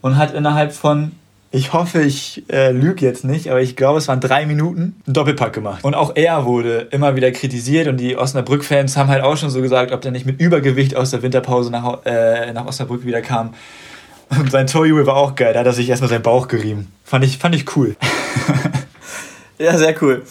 und 0.00 0.16
hat 0.16 0.34
innerhalb 0.34 0.72
von 0.72 1.12
ich 1.50 1.72
hoffe, 1.72 2.02
ich 2.02 2.44
äh, 2.50 2.72
lüge 2.72 3.06
jetzt 3.06 3.24
nicht, 3.24 3.50
aber 3.50 3.62
ich 3.62 3.74
glaube, 3.74 3.98
es 3.98 4.08
waren 4.08 4.20
drei 4.20 4.44
Minuten 4.44 5.00
einen 5.06 5.14
Doppelpack 5.14 5.54
gemacht. 5.54 5.82
Und 5.82 5.94
auch 5.94 6.12
er 6.14 6.44
wurde 6.44 6.88
immer 6.90 7.16
wieder 7.16 7.30
kritisiert 7.32 7.88
und 7.88 7.96
die 7.96 8.18
Osnabrück-Fans 8.18 8.96
haben 8.98 9.08
halt 9.08 9.22
auch 9.22 9.36
schon 9.36 9.48
so 9.48 9.62
gesagt, 9.62 9.92
ob 9.92 10.02
der 10.02 10.10
nicht 10.10 10.26
mit 10.26 10.40
Übergewicht 10.40 10.94
aus 10.94 11.10
der 11.10 11.22
Winterpause 11.22 11.70
nach, 11.70 12.04
äh, 12.04 12.52
nach 12.52 12.66
Osnabrück 12.66 13.06
wieder 13.06 13.22
kam. 13.22 13.54
Und 14.28 14.50
sein 14.50 14.66
Torjubel 14.66 15.06
war 15.06 15.16
auch 15.16 15.34
geil, 15.36 15.54
da 15.54 15.60
hat 15.60 15.66
er 15.66 15.72
sich 15.72 15.88
erstmal 15.88 16.10
seinen 16.10 16.22
Bauch 16.22 16.48
gerieben. 16.48 16.92
Fand 17.04 17.24
ich, 17.24 17.38
fand 17.38 17.54
ich 17.54 17.76
cool. 17.76 17.96
ja, 19.58 19.78
sehr 19.78 19.94
cool. 20.02 20.24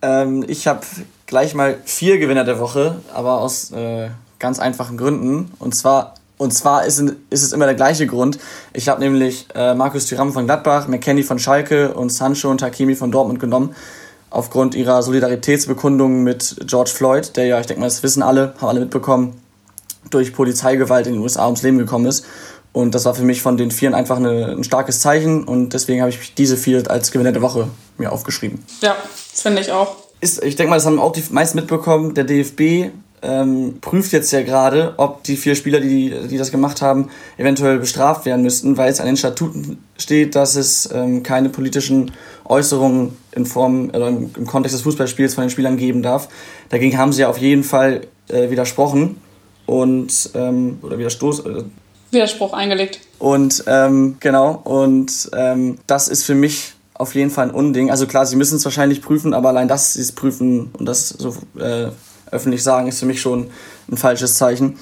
Ähm, 0.00 0.44
ich 0.46 0.68
habe 0.68 0.80
gleich 1.26 1.54
mal 1.54 1.76
vier 1.84 2.18
Gewinner 2.18 2.44
der 2.44 2.60
Woche, 2.60 3.00
aber 3.12 3.40
aus 3.40 3.72
äh, 3.72 4.10
ganz 4.38 4.60
einfachen 4.60 4.96
Gründen. 4.96 5.50
Und 5.58 5.74
zwar 5.74 6.14
und 6.38 6.52
zwar 6.52 6.84
ist, 6.84 6.98
ist 7.30 7.42
es 7.42 7.52
immer 7.52 7.64
der 7.64 7.74
gleiche 7.74 8.06
Grund. 8.06 8.38
Ich 8.72 8.88
habe 8.88 9.00
nämlich 9.00 9.46
äh, 9.54 9.74
Markus 9.74 10.06
Thuram 10.06 10.32
von 10.32 10.44
Gladbach, 10.44 10.86
McKenny 10.86 11.22
von 11.22 11.38
Schalke 11.38 11.94
und 11.94 12.10
Sancho 12.10 12.50
und 12.50 12.62
Hakimi 12.62 12.94
von 12.94 13.10
Dortmund 13.10 13.40
genommen. 13.40 13.74
Aufgrund 14.28 14.74
ihrer 14.74 15.02
Solidaritätsbekundung 15.02 16.22
mit 16.22 16.56
George 16.66 16.90
Floyd, 16.90 17.36
der 17.36 17.46
ja, 17.46 17.60
ich 17.60 17.66
denke 17.66 17.80
mal, 17.80 17.86
das 17.86 18.02
wissen 18.02 18.22
alle, 18.22 18.54
haben 18.58 18.68
alle 18.68 18.80
mitbekommen, 18.80 19.40
durch 20.10 20.34
Polizeigewalt 20.34 21.06
in 21.06 21.14
den 21.14 21.22
USA 21.22 21.46
ums 21.46 21.62
Leben 21.62 21.78
gekommen 21.78 22.06
ist. 22.06 22.26
Und 22.72 22.94
das 22.94 23.06
war 23.06 23.14
für 23.14 23.22
mich 23.22 23.40
von 23.40 23.56
den 23.56 23.70
Vieren 23.70 23.94
einfach 23.94 24.18
eine, 24.18 24.48
ein 24.48 24.62
starkes 24.62 25.00
Zeichen. 25.00 25.44
Und 25.44 25.70
deswegen 25.70 26.02
habe 26.02 26.10
ich 26.10 26.34
diese 26.34 26.58
vier 26.58 26.90
als 26.90 27.10
Gewinner 27.10 27.32
der 27.32 27.40
Woche 27.40 27.68
mir 27.96 28.12
aufgeschrieben. 28.12 28.62
Ja, 28.82 28.94
finde 29.32 29.62
ich 29.62 29.72
auch. 29.72 29.96
Ist, 30.20 30.44
ich 30.44 30.56
denke 30.56 30.70
mal, 30.70 30.76
das 30.76 30.84
haben 30.84 30.98
auch 30.98 31.12
die 31.12 31.24
meisten 31.30 31.56
mitbekommen. 31.56 32.12
Der 32.12 32.24
DFB 32.24 32.90
ähm, 33.22 33.78
prüft 33.80 34.12
jetzt 34.12 34.30
ja 34.32 34.42
gerade, 34.42 34.94
ob 34.98 35.22
die 35.24 35.36
vier 35.36 35.54
Spieler, 35.54 35.80
die, 35.80 36.14
die 36.28 36.38
das 36.38 36.50
gemacht 36.50 36.82
haben, 36.82 37.10
eventuell 37.36 37.78
bestraft 37.78 38.26
werden 38.26 38.42
müssten, 38.42 38.76
weil 38.76 38.90
es 38.90 39.00
an 39.00 39.06
den 39.06 39.16
Statuten 39.16 39.78
steht, 39.98 40.34
dass 40.34 40.56
es 40.56 40.88
ähm, 40.92 41.22
keine 41.22 41.48
politischen 41.48 42.12
Äußerungen 42.44 43.16
in 43.32 43.46
Form 43.46 43.90
im, 43.90 44.30
im, 44.36 44.46
Kontext 44.46 44.74
des 44.74 44.82
Fußballspiels 44.82 45.34
von 45.34 45.44
den 45.44 45.50
Spielern 45.50 45.76
geben 45.76 46.02
darf. 46.02 46.28
Dagegen 46.68 46.98
haben 46.98 47.12
sie 47.12 47.22
ja 47.22 47.28
auf 47.28 47.38
jeden 47.38 47.64
Fall 47.64 48.02
äh, 48.28 48.50
widersprochen 48.50 49.20
und 49.66 50.30
ähm, 50.34 50.78
oder 50.82 50.98
Widerstoß. 50.98 51.40
Äh, 51.40 51.64
Widerspruch 52.10 52.52
eingelegt. 52.52 53.00
Und 53.18 53.64
ähm, 53.66 54.16
genau, 54.20 54.60
und 54.64 55.30
ähm, 55.34 55.78
das 55.86 56.08
ist 56.08 56.24
für 56.24 56.34
mich 56.34 56.74
auf 56.94 57.14
jeden 57.14 57.30
Fall 57.30 57.48
ein 57.48 57.54
Unding. 57.54 57.90
Also 57.90 58.06
klar, 58.06 58.26
sie 58.26 58.36
müssen 58.36 58.56
es 58.56 58.64
wahrscheinlich 58.64 59.02
prüfen, 59.02 59.34
aber 59.34 59.50
allein, 59.50 59.68
dass 59.68 59.94
sie 59.94 60.00
es 60.00 60.12
prüfen 60.12 60.70
und 60.78 60.86
das 60.86 61.08
so 61.08 61.34
äh, 61.58 61.88
öffentlich 62.30 62.62
sagen, 62.62 62.86
ist 62.88 63.00
für 63.00 63.06
mich 63.06 63.20
schon 63.20 63.50
ein 63.90 63.96
falsches 63.96 64.34
Zeichen. 64.34 64.78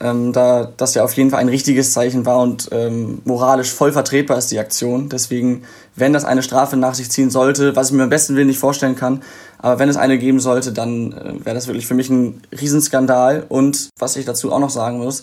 Ähm, 0.00 0.32
da 0.32 0.72
das 0.76 0.94
ja 0.94 1.04
auf 1.04 1.14
jeden 1.14 1.30
Fall 1.30 1.38
ein 1.38 1.48
richtiges 1.48 1.92
Zeichen 1.92 2.26
war 2.26 2.40
und 2.40 2.68
ähm, 2.72 3.22
moralisch 3.24 3.72
voll 3.72 3.92
vertretbar 3.92 4.38
ist 4.38 4.50
die 4.50 4.58
Aktion. 4.58 5.08
Deswegen, 5.08 5.62
wenn 5.94 6.12
das 6.12 6.24
eine 6.24 6.42
Strafe 6.42 6.76
nach 6.76 6.94
sich 6.94 7.10
ziehen 7.10 7.30
sollte, 7.30 7.76
was 7.76 7.90
ich 7.90 7.96
mir 7.96 8.02
am 8.02 8.10
besten 8.10 8.34
will 8.34 8.44
nicht 8.44 8.58
vorstellen 8.58 8.96
kann, 8.96 9.22
aber 9.58 9.78
wenn 9.78 9.88
es 9.88 9.96
eine 9.96 10.18
geben 10.18 10.40
sollte, 10.40 10.72
dann 10.72 11.12
äh, 11.12 11.44
wäre 11.44 11.54
das 11.54 11.68
wirklich 11.68 11.86
für 11.86 11.94
mich 11.94 12.10
ein 12.10 12.42
Riesenskandal. 12.52 13.46
Und 13.48 13.88
was 13.98 14.16
ich 14.16 14.26
dazu 14.26 14.52
auch 14.52 14.58
noch 14.58 14.68
sagen 14.68 14.98
muss, 14.98 15.22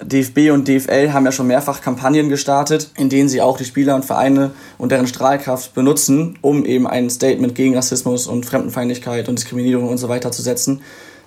DFB 0.00 0.50
und 0.52 0.68
DFL 0.68 1.12
haben 1.12 1.24
ja 1.24 1.32
schon 1.32 1.46
mehrfach 1.46 1.80
Kampagnen 1.80 2.28
gestartet, 2.28 2.90
in 2.96 3.08
denen 3.08 3.28
sie 3.28 3.40
auch 3.40 3.56
die 3.56 3.64
Spieler 3.64 3.94
und 3.94 4.04
Vereine 4.04 4.52
und 4.78 4.92
deren 4.92 5.06
Strahlkraft 5.06 5.74
benutzen, 5.74 6.38
um 6.40 6.64
eben 6.64 6.86
ein 6.86 7.10
Statement 7.10 7.54
gegen 7.54 7.74
Rassismus 7.74 8.26
und 8.26 8.46
Fremdenfeindlichkeit 8.46 9.28
und 9.28 9.38
Diskriminierung 9.38 9.88
und 9.88 9.98
so 9.98 10.08
weiter 10.08 10.32
zu 10.32 10.42
setzen. 10.42 10.80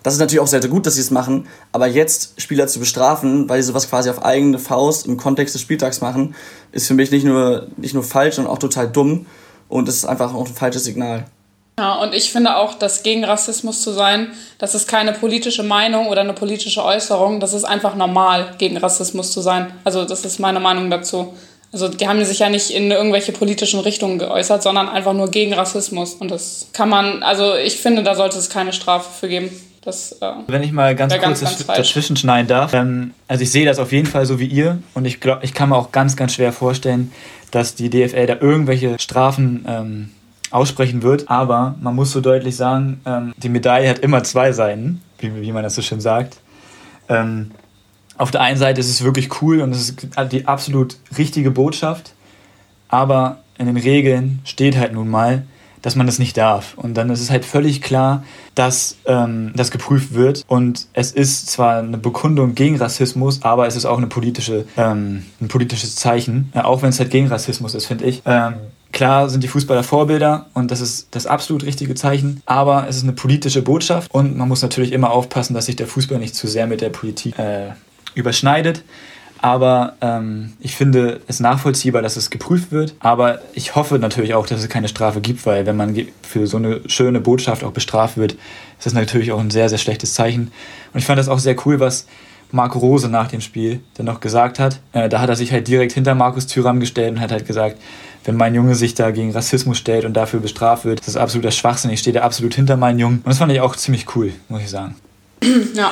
Das 0.03 0.13
ist 0.13 0.19
natürlich 0.19 0.41
auch 0.41 0.47
sehr, 0.47 0.61
sehr 0.61 0.69
gut, 0.69 0.85
dass 0.85 0.95
sie 0.95 1.01
es 1.01 1.09
machen, 1.09 1.47
aber 1.71 1.87
jetzt 1.87 2.39
Spieler 2.39 2.67
zu 2.67 2.79
bestrafen, 2.79 3.49
weil 3.49 3.61
sie 3.61 3.67
sowas 3.67 3.89
quasi 3.89 4.09
auf 4.09 4.23
eigene 4.23 4.59
Faust 4.59 5.07
im 5.07 5.17
Kontext 5.17 5.55
des 5.55 5.61
Spieltags 5.61 5.99
machen, 6.01 6.35
ist 6.71 6.87
für 6.87 6.93
mich 6.93 7.09
nicht 7.09 7.25
nur, 7.25 7.67
nicht 7.77 7.95
nur 7.95 8.03
falsch, 8.03 8.35
sondern 8.35 8.53
auch 8.53 8.59
total 8.59 8.87
dumm 8.87 9.25
und 9.67 9.89
es 9.89 9.95
ist 9.95 10.05
einfach 10.05 10.33
auch 10.33 10.47
ein 10.47 10.53
falsches 10.53 10.83
Signal. 10.83 11.25
Ja, 11.77 11.95
und 11.95 12.13
ich 12.13 12.31
finde 12.31 12.55
auch, 12.55 12.75
dass 12.75 13.03
gegen 13.03 13.25
Rassismus 13.25 13.81
zu 13.81 13.91
sein, 13.91 14.29
das 14.59 14.75
ist 14.75 14.87
keine 14.87 15.11
politische 15.11 15.63
Meinung 15.63 16.07
oder 16.07 16.21
eine 16.21 16.33
politische 16.33 16.83
Äußerung, 16.83 17.41
das 17.41 17.53
ist 17.53 17.65
einfach 17.65 17.95
normal, 17.95 18.55
gegen 18.57 18.77
Rassismus 18.77 19.31
zu 19.31 19.41
sein. 19.41 19.73
Also 19.83 20.05
das 20.05 20.23
ist 20.23 20.39
meine 20.39 20.61
Meinung 20.61 20.89
dazu. 20.89 21.33
Also 21.73 21.89
die 21.89 22.07
haben 22.07 22.23
sich 22.23 22.39
ja 22.39 22.47
nicht 22.47 22.69
in 22.69 22.89
irgendwelche 22.89 23.33
politischen 23.33 23.81
Richtungen 23.81 24.17
geäußert, 24.17 24.63
sondern 24.63 24.87
einfach 24.87 25.11
nur 25.11 25.29
gegen 25.29 25.53
Rassismus. 25.53 26.13
Und 26.13 26.31
das 26.31 26.69
kann 26.71 26.87
man, 26.87 27.21
also 27.21 27.55
ich 27.55 27.75
finde, 27.75 28.03
da 28.03 28.15
sollte 28.15 28.37
es 28.37 28.49
keine 28.49 28.71
Strafe 28.71 29.09
für 29.19 29.27
geben. 29.27 29.49
Das, 29.81 30.13
äh, 30.13 30.31
Wenn 30.47 30.63
ich 30.63 30.71
mal 30.71 30.95
ganz 30.95 31.11
kurz 31.11 31.21
ganz, 31.21 31.41
ganz 31.41 31.67
dazwischen 31.67 32.15
schneiden 32.15 32.47
darf. 32.47 32.73
Ähm, 32.73 33.13
also 33.27 33.43
ich 33.43 33.51
sehe 33.51 33.65
das 33.65 33.79
auf 33.79 33.91
jeden 33.91 34.07
Fall 34.07 34.25
so 34.25 34.39
wie 34.39 34.45
ihr 34.45 34.79
und 34.93 35.03
ich 35.03 35.19
glaube, 35.19 35.43
ich 35.43 35.53
kann 35.53 35.69
mir 35.69 35.75
auch 35.75 35.91
ganz, 35.91 36.15
ganz 36.15 36.33
schwer 36.35 36.53
vorstellen, 36.53 37.11
dass 37.51 37.75
die 37.75 37.89
DFL 37.89 38.25
da 38.25 38.37
irgendwelche 38.39 38.97
Strafen 38.97 39.65
ähm, 39.67 40.11
aussprechen 40.55 41.03
wird. 41.03 41.29
Aber 41.29 41.75
man 41.81 41.95
muss 41.95 42.11
so 42.11 42.21
deutlich 42.21 42.55
sagen, 42.55 43.01
ähm, 43.05 43.33
die 43.37 43.49
Medaille 43.49 43.89
hat 43.89 43.99
immer 43.99 44.23
zwei 44.23 44.51
Seiten, 44.51 45.01
wie, 45.19 45.41
wie 45.41 45.51
man 45.51 45.63
das 45.63 45.75
so 45.75 45.81
schön 45.81 46.01
sagt. 46.01 46.37
Ähm, 47.09 47.51
auf 48.17 48.31
der 48.31 48.41
einen 48.41 48.57
Seite 48.57 48.79
ist 48.79 48.89
es 48.89 49.03
wirklich 49.03 49.41
cool 49.41 49.59
und 49.61 49.71
es 49.75 49.89
ist 49.89 50.07
die 50.31 50.47
absolut 50.47 50.97
richtige 51.17 51.51
Botschaft, 51.51 52.13
aber 52.87 53.39
in 53.57 53.65
den 53.65 53.77
Regeln 53.77 54.39
steht 54.45 54.77
halt 54.77 54.93
nun 54.93 55.09
mal, 55.09 55.45
dass 55.81 55.95
man 55.95 56.07
das 56.07 56.17
nicht 56.17 56.35
darf. 56.37 56.73
Und 56.77 56.95
dann 56.95 57.09
ist 57.09 57.19
es 57.19 57.29
halt 57.29 57.45
völlig 57.45 57.81
klar, 57.81 58.23
dass 58.55 58.95
ähm, 59.05 59.51
das 59.55 59.69
geprüft 59.69 60.15
wird. 60.15 60.43
Und 60.47 60.87
es 60.93 61.11
ist 61.11 61.51
zwar 61.51 61.77
eine 61.77 61.99
Bekundung 61.99 62.55
gegen 62.55 62.77
Rassismus, 62.77 63.43
aber 63.43 63.67
es 63.67 63.75
ist 63.75 63.85
auch 63.85 63.97
eine 63.97 64.07
politische, 64.07 64.65
ähm, 64.77 65.25
ein 65.39 65.47
politisches 65.47 65.95
Zeichen, 65.95 66.51
ja, 66.55 66.65
auch 66.65 66.81
wenn 66.81 66.89
es 66.89 66.99
halt 66.99 67.11
gegen 67.11 67.27
Rassismus 67.27 67.75
ist, 67.75 67.85
finde 67.85 68.05
ich. 68.05 68.23
Ähm, 68.25 68.55
Klar 68.95 69.27
sind 69.27 69.43
die 69.43 69.49
Fußballer 69.49 69.83
Vorbilder 69.83 70.45
und 70.53 70.71
das 70.71 70.79
ist 70.79 71.09
das 71.11 71.27
absolut 71.27 71.65
richtige 71.65 71.95
Zeichen, 71.95 72.41
aber 72.45 72.87
es 72.87 72.95
ist 72.95 73.03
eine 73.03 73.11
politische 73.11 73.61
Botschaft 73.61 74.09
und 74.13 74.37
man 74.37 74.47
muss 74.47 74.61
natürlich 74.61 74.93
immer 74.93 75.11
aufpassen, 75.11 75.53
dass 75.53 75.65
sich 75.65 75.75
der 75.75 75.85
Fußball 75.85 76.17
nicht 76.17 76.33
zu 76.33 76.47
sehr 76.47 76.65
mit 76.65 76.79
der 76.79 76.91
Politik 76.91 77.37
äh, 77.37 77.71
überschneidet. 78.13 78.83
Aber 79.41 79.95
ähm, 79.99 80.53
ich 80.61 80.77
finde 80.77 81.19
es 81.27 81.41
nachvollziehbar, 81.41 82.03
dass 82.03 82.15
es 82.15 82.29
geprüft 82.29 82.71
wird. 82.71 82.95
Aber 82.99 83.39
ich 83.51 83.75
hoffe 83.75 83.99
natürlich 83.99 84.33
auch, 84.33 84.47
dass 84.47 84.61
es 84.61 84.69
keine 84.69 84.87
Strafe 84.87 85.19
gibt, 85.19 85.45
weil 85.45 85.65
wenn 85.65 85.75
man 85.75 85.93
für 86.21 86.47
so 86.47 86.55
eine 86.55 86.79
schöne 86.87 87.19
Botschaft 87.19 87.65
auch 87.65 87.73
bestraft 87.73 88.15
wird, 88.15 88.31
ist 88.31 88.85
das 88.85 88.93
natürlich 88.93 89.33
auch 89.33 89.41
ein 89.41 89.51
sehr, 89.51 89.67
sehr 89.67 89.77
schlechtes 89.77 90.13
Zeichen. 90.13 90.53
Und 90.93 90.99
ich 90.99 91.05
fand 91.05 91.19
das 91.19 91.27
auch 91.27 91.39
sehr 91.39 91.57
cool, 91.65 91.81
was 91.81 92.07
Marco 92.51 92.79
Rose 92.79 93.09
nach 93.09 93.27
dem 93.27 93.41
Spiel 93.41 93.81
dann 93.95 94.05
noch 94.05 94.21
gesagt 94.21 94.57
hat. 94.57 94.79
Äh, 94.93 95.09
da 95.09 95.19
hat 95.19 95.27
er 95.27 95.35
sich 95.35 95.51
halt 95.51 95.67
direkt 95.67 95.91
hinter 95.91 96.15
Markus 96.15 96.47
Thüram 96.47 96.79
gestellt 96.79 97.11
und 97.11 97.19
hat 97.19 97.33
halt 97.33 97.45
gesagt, 97.45 97.77
wenn 98.25 98.35
mein 98.35 98.55
Junge 98.55 98.75
sich 98.75 98.95
da 98.95 99.11
gegen 99.11 99.31
Rassismus 99.31 99.77
stellt 99.77 100.03
und 100.03 100.13
dafür 100.13 100.39
bestraft 100.39 100.83
wird, 100.85 100.99
das 100.99 101.09
ist 101.09 101.17
absoluter 101.17 101.51
Schwachsinn. 101.51 101.91
Ich 101.91 101.99
stehe 102.01 102.13
da 102.13 102.21
absolut 102.21 102.55
hinter 102.55 102.75
meinen 102.75 102.99
Jungen. 102.99 103.17
Und 103.17 103.27
das 103.27 103.37
fand 103.37 103.51
ich 103.51 103.61
auch 103.61 103.75
ziemlich 103.75 104.15
cool, 104.15 104.33
muss 104.49 104.61
ich 104.61 104.69
sagen. 104.69 104.95
Ja, 105.75 105.91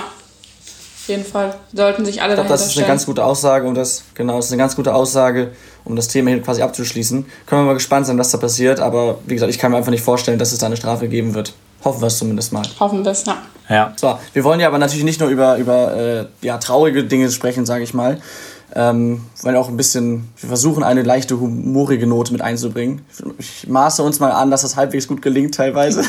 auf 1.04 1.10
jeden 1.10 1.26
Fall. 1.26 1.54
Sollten 1.74 2.06
sich 2.06 2.22
alle 2.22 2.32
ich 2.32 2.36
glaube, 2.38 2.50
Das 2.50 2.66
ist 2.66 2.78
eine 2.78 2.88
ganz 2.88 3.06
gute 3.06 3.26
Aussage, 3.26 3.68
um 3.68 3.76
das, 3.76 4.06
genau, 4.14 4.38
das 4.38 4.46
ist 4.46 4.52
eine 4.54 4.60
ganz 4.60 4.78
gute 4.78 4.96
Aussage, 4.96 5.52
um 5.84 5.98
das 5.98 6.08
Thema 6.08 6.30
hier 6.30 6.42
quasi 6.42 6.62
abzuschließen. 6.62 7.26
Können 7.46 7.62
wir 7.62 7.66
mal 7.66 7.74
gespannt 7.74 8.06
sein, 8.06 8.18
was 8.18 8.32
da 8.32 8.38
passiert, 8.38 8.80
aber 8.80 9.20
wie 9.26 9.34
gesagt, 9.34 9.52
ich 9.52 9.60
kann 9.60 9.72
mir 9.72 9.78
einfach 9.78 9.92
nicht 9.92 10.04
vorstellen, 10.04 10.40
dass 10.40 10.54
es 10.54 10.60
da 10.60 10.68
eine 10.68 10.78
Strafe 10.78 11.10
geben 11.10 11.34
wird. 11.34 11.54
Hoffen 11.84 12.02
wir 12.02 12.08
es 12.08 12.18
zumindest 12.18 12.54
mal. 12.54 12.64
Hoffen 12.80 13.04
wir 13.04 13.12
es, 13.12 13.26
ja. 13.26 13.38
ja. 13.70 13.94
So, 13.98 14.18
wir 14.32 14.46
wollen 14.46 14.62
ja 14.62 14.68
aber 14.68 14.78
natürlich 14.78 15.04
nicht 15.04 15.20
nur 15.20 15.28
über, 15.28 15.58
über 15.58 15.94
äh, 15.94 16.26
ja, 16.42 16.58
traurige 16.58 17.04
Dinge 17.04 17.30
sprechen, 17.30 17.66
sage 17.66 17.84
ich 17.84 17.94
mal, 17.94 18.22
ähm, 18.76 19.22
wollen 19.42 19.56
auch 19.56 19.70
ein 19.70 19.78
bisschen, 19.78 20.30
wir 20.38 20.50
versuchen 20.50 20.84
eine 20.84 21.04
leichte 21.04 21.40
humorige 21.40 22.08
Note 22.08 22.32
mit 22.34 22.42
einzubringen. 22.42 23.02
Ich 23.38 23.68
maße 23.68 24.02
uns 24.04 24.20
mal 24.20 24.32
an, 24.32 24.52
dass 24.52 24.64
das 24.64 24.76
halbwegs 24.76 25.08
gut 25.08 25.22
gelingt 25.22 25.56
teilweise. 25.56 26.04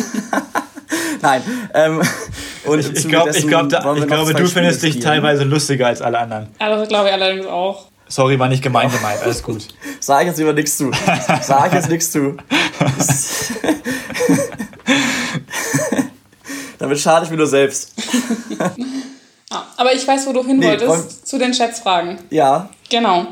Nein, 1.22 1.42
ähm, 1.74 2.00
Und 2.64 2.80
Ich, 2.80 2.92
ich, 2.92 3.08
glaub, 3.08 3.28
ich, 3.28 3.46
glaub, 3.46 3.68
da, 3.68 3.94
ich 3.94 4.06
glaube, 4.06 4.32
du 4.32 4.38
Spiele 4.38 4.48
findest 4.48 4.82
dich 4.82 4.98
teilweise 5.00 5.44
lustiger 5.44 5.86
als 5.86 6.00
alle 6.02 6.18
anderen. 6.18 6.48
Ja, 6.60 6.74
das 6.74 6.88
glaube 6.88 7.08
ich 7.08 7.14
allerdings 7.14 7.46
auch. 7.46 7.86
Sorry, 8.08 8.38
war 8.38 8.48
nicht 8.48 8.62
gemein 8.62 8.90
gemeint. 8.90 9.22
Alles 9.22 9.42
gut. 9.42 9.68
Sag 10.00 10.22
ich 10.22 10.28
jetzt 10.28 10.38
lieber 10.38 10.52
nichts 10.52 10.76
zu. 10.76 10.90
Sag 11.42 11.72
jetzt 11.72 11.88
nichts 11.88 12.10
zu. 12.10 12.36
Damit 16.78 16.98
schade 17.00 17.24
ich 17.24 17.30
mir 17.30 17.38
nur 17.38 17.46
selbst. 17.46 17.94
Ja, 19.54 19.66
aber 19.76 19.92
ich 19.94 20.06
weiß, 20.06 20.26
wo 20.26 20.32
du 20.32 20.44
hin 20.44 20.58
Nee, 20.58 20.66
wolltest. 20.68 20.88
wollen- 20.88 21.08
Zu 21.24 21.38
den 21.38 21.54
Schätzfragen. 21.54 22.18
Ja. 22.30 22.68
Genau. 22.90 23.26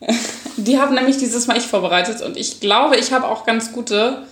Die 0.56 0.78
haben 0.78 0.94
nämlich 0.94 1.18
dieses 1.18 1.46
Mal 1.46 1.56
ich 1.58 1.64
vorbereitet 1.66 2.22
und 2.22 2.36
ich 2.36 2.60
glaube, 2.60 2.96
ich 2.96 3.12
habe 3.12 3.26
auch 3.26 3.44
ganz 3.44 3.72
gute 3.72 4.22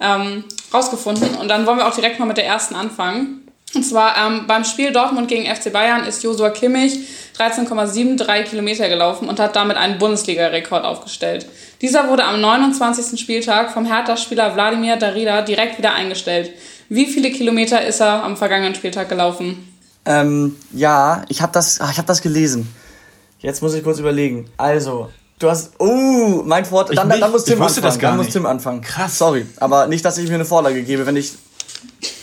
ähm, 0.00 0.44
rausgefunden. 0.72 1.34
Und 1.36 1.48
dann 1.48 1.66
wollen 1.66 1.78
wir 1.78 1.86
auch 1.86 1.94
direkt 1.94 2.18
mal 2.18 2.26
mit 2.26 2.36
der 2.36 2.46
ersten 2.46 2.74
anfangen. 2.74 3.40
Und 3.74 3.82
zwar 3.84 4.14
ähm, 4.16 4.46
beim 4.46 4.64
Spiel 4.64 4.92
Dortmund 4.92 5.28
gegen 5.28 5.52
FC 5.52 5.72
Bayern 5.72 6.04
ist 6.04 6.22
Josua 6.22 6.50
Kimmich 6.50 7.00
13,73 7.38 8.44
Kilometer 8.44 8.88
gelaufen 8.88 9.28
und 9.28 9.40
hat 9.40 9.56
damit 9.56 9.76
einen 9.76 9.98
Bundesliga-Rekord 9.98 10.84
aufgestellt. 10.84 11.46
Dieser 11.80 12.08
wurde 12.08 12.24
am 12.24 12.40
29. 12.40 13.18
Spieltag 13.20 13.72
vom 13.72 13.84
Hertha-Spieler 13.84 14.54
Wladimir 14.54 14.96
Darida 14.96 15.42
direkt 15.42 15.76
wieder 15.78 15.92
eingestellt. 15.94 16.52
Wie 16.88 17.06
viele 17.06 17.30
Kilometer 17.32 17.84
ist 17.84 18.00
er 18.00 18.22
am 18.22 18.36
vergangenen 18.36 18.74
Spieltag 18.76 19.08
gelaufen? 19.08 19.73
Ähm, 20.06 20.56
ja, 20.72 21.24
ich 21.28 21.40
habe 21.42 21.52
das, 21.52 21.80
ach, 21.80 21.90
ich 21.90 21.98
hab 21.98 22.06
das 22.06 22.20
gelesen. 22.22 22.68
Jetzt 23.38 23.62
muss 23.62 23.74
ich 23.74 23.82
kurz 23.84 23.98
überlegen. 23.98 24.48
Also, 24.56 25.10
du 25.38 25.50
hast. 25.50 25.72
Oh, 25.78 26.42
mein 26.44 26.70
Wort. 26.70 26.96
Dann, 26.96 27.08
dann, 27.08 27.20
dann 27.20 27.30
muss 27.30 27.44
Tim 27.44 27.60
anfangen. 27.60 27.82
das 27.82 27.98
gar 27.98 28.10
dann 28.10 28.16
muss 28.18 28.26
nicht. 28.26 28.32
Tim 28.34 28.46
anfangen. 28.46 28.80
Krass. 28.82 29.18
Sorry, 29.18 29.46
aber 29.58 29.86
nicht, 29.86 30.04
dass 30.04 30.18
ich 30.18 30.28
mir 30.28 30.34
eine 30.36 30.44
Vorlage 30.44 30.82
gebe, 30.82 31.06
wenn 31.06 31.16
ich. 31.16 31.32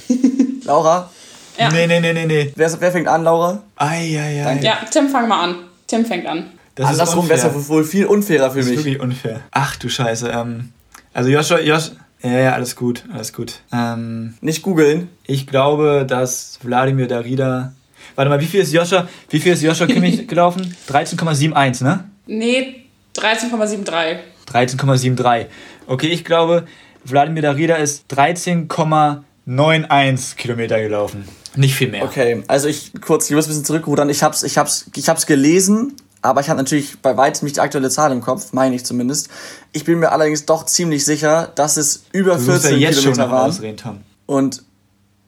Laura, 0.64 1.10
Ja. 1.58 1.70
Nee, 1.72 1.88
nee, 1.88 2.00
nee, 2.00 2.14
nee, 2.14 2.26
nee. 2.26 2.54
wer, 2.56 2.80
wer 2.82 2.92
fängt 2.92 3.08
an, 3.08 3.24
Laura? 3.24 3.62
Eieiei. 3.76 4.44
Danke. 4.44 4.66
Ja, 4.66 4.78
Tim, 4.90 5.10
fang 5.10 5.28
mal 5.28 5.44
an. 5.44 5.56
Tim 5.88 6.06
fängt 6.06 6.26
an. 6.26 6.52
Das 6.76 6.86
ist 6.86 6.92
Andersrum 7.00 7.28
wäre 7.28 7.36
unfair. 7.40 7.52
es 7.60 7.64
ja 7.64 7.70
wohl 7.70 7.84
viel 7.84 8.06
unfairer 8.06 8.52
für 8.52 8.60
Das 8.60 8.66
ist 8.68 8.72
mich. 8.72 8.80
wirklich 8.86 9.00
unfair. 9.02 9.42
Ach 9.52 9.76
du 9.76 9.90
Scheiße. 9.90 10.30
Ähm, 10.30 10.72
also 11.14 11.30
Joshua, 11.30 11.60
Josh, 11.60 11.92
ja, 12.24 12.40
ja, 12.40 12.52
alles 12.54 12.76
gut, 12.76 13.04
alles 13.14 13.34
gut. 13.34 13.62
Ähm, 13.74 14.36
Nicht 14.42 14.62
googeln. 14.62 15.10
ich 15.26 15.48
glaube, 15.48 16.06
dass 16.08 16.60
Wladimir 16.64 17.08
Darida. 17.08 17.74
Warte 18.16 18.30
mal, 18.30 18.40
wie 18.40 18.46
viel 18.46 18.62
ist 18.62 18.74
Joshua, 18.74 19.08
wie 19.30 19.40
viel 19.40 19.54
ist 19.54 19.62
Joshua 19.64 19.88
Kimmich 19.88 20.28
gelaufen? 20.28 20.76
13,71, 20.90 21.84
ne? 21.84 22.04
Nee, 22.28 22.86
13,73. 23.16 24.18
13,73. 24.52 25.46
Okay, 25.88 26.08
ich 26.08 26.24
glaube, 26.26 26.66
Wladimir 27.06 27.42
Darida 27.42 27.76
ist 27.76 28.06
13,91 28.14 30.36
Kilometer 30.36 30.80
gelaufen. 30.82 31.26
Nicht 31.56 31.76
viel 31.76 31.90
mehr. 31.90 32.04
Okay, 32.04 32.44
also 32.48 32.68
ich 32.68 32.92
kurz, 33.02 33.30
ich 33.30 33.36
muss 33.36 33.46
ein 33.46 33.50
bisschen 33.50 33.66
zurückrudern. 33.66 34.10
Ich 34.10 34.24
hab's, 34.24 34.44
ich 34.44 34.58
hab's, 34.58 34.90
ich 34.96 35.10
hab's 35.10 35.26
gelesen, 35.26 35.96
aber 36.22 36.42
ich 36.42 36.50
habe 36.50 36.58
natürlich 36.58 37.00
bei 37.02 37.18
weitem 37.18 37.46
nicht 37.46 37.56
die 37.58 37.62
aktuelle 37.62 37.90
Zahl 37.90 38.12
im 38.12 38.22
Kopf, 38.22 38.54
meine 38.54 38.76
ich 38.76 38.86
zumindest. 38.86 39.30
Ich 39.74 39.86
bin 39.86 40.00
mir 40.00 40.12
allerdings 40.12 40.46
doch 40.46 40.66
ziemlich 40.66 41.04
sicher, 41.06 41.52
dass 41.56 41.78
es 41.78 42.04
über 42.12 42.36
Du 42.36 42.42
musst 42.42 42.64
ja 42.66 42.70
14 42.70 42.80
jetzt 42.80 42.96
schon 42.96 43.14
Kilometer 43.14 43.26
noch 43.28 43.32
waren. 43.34 43.50
ausreden, 43.50 43.78
Tom. 43.78 44.02
Und 44.28 44.64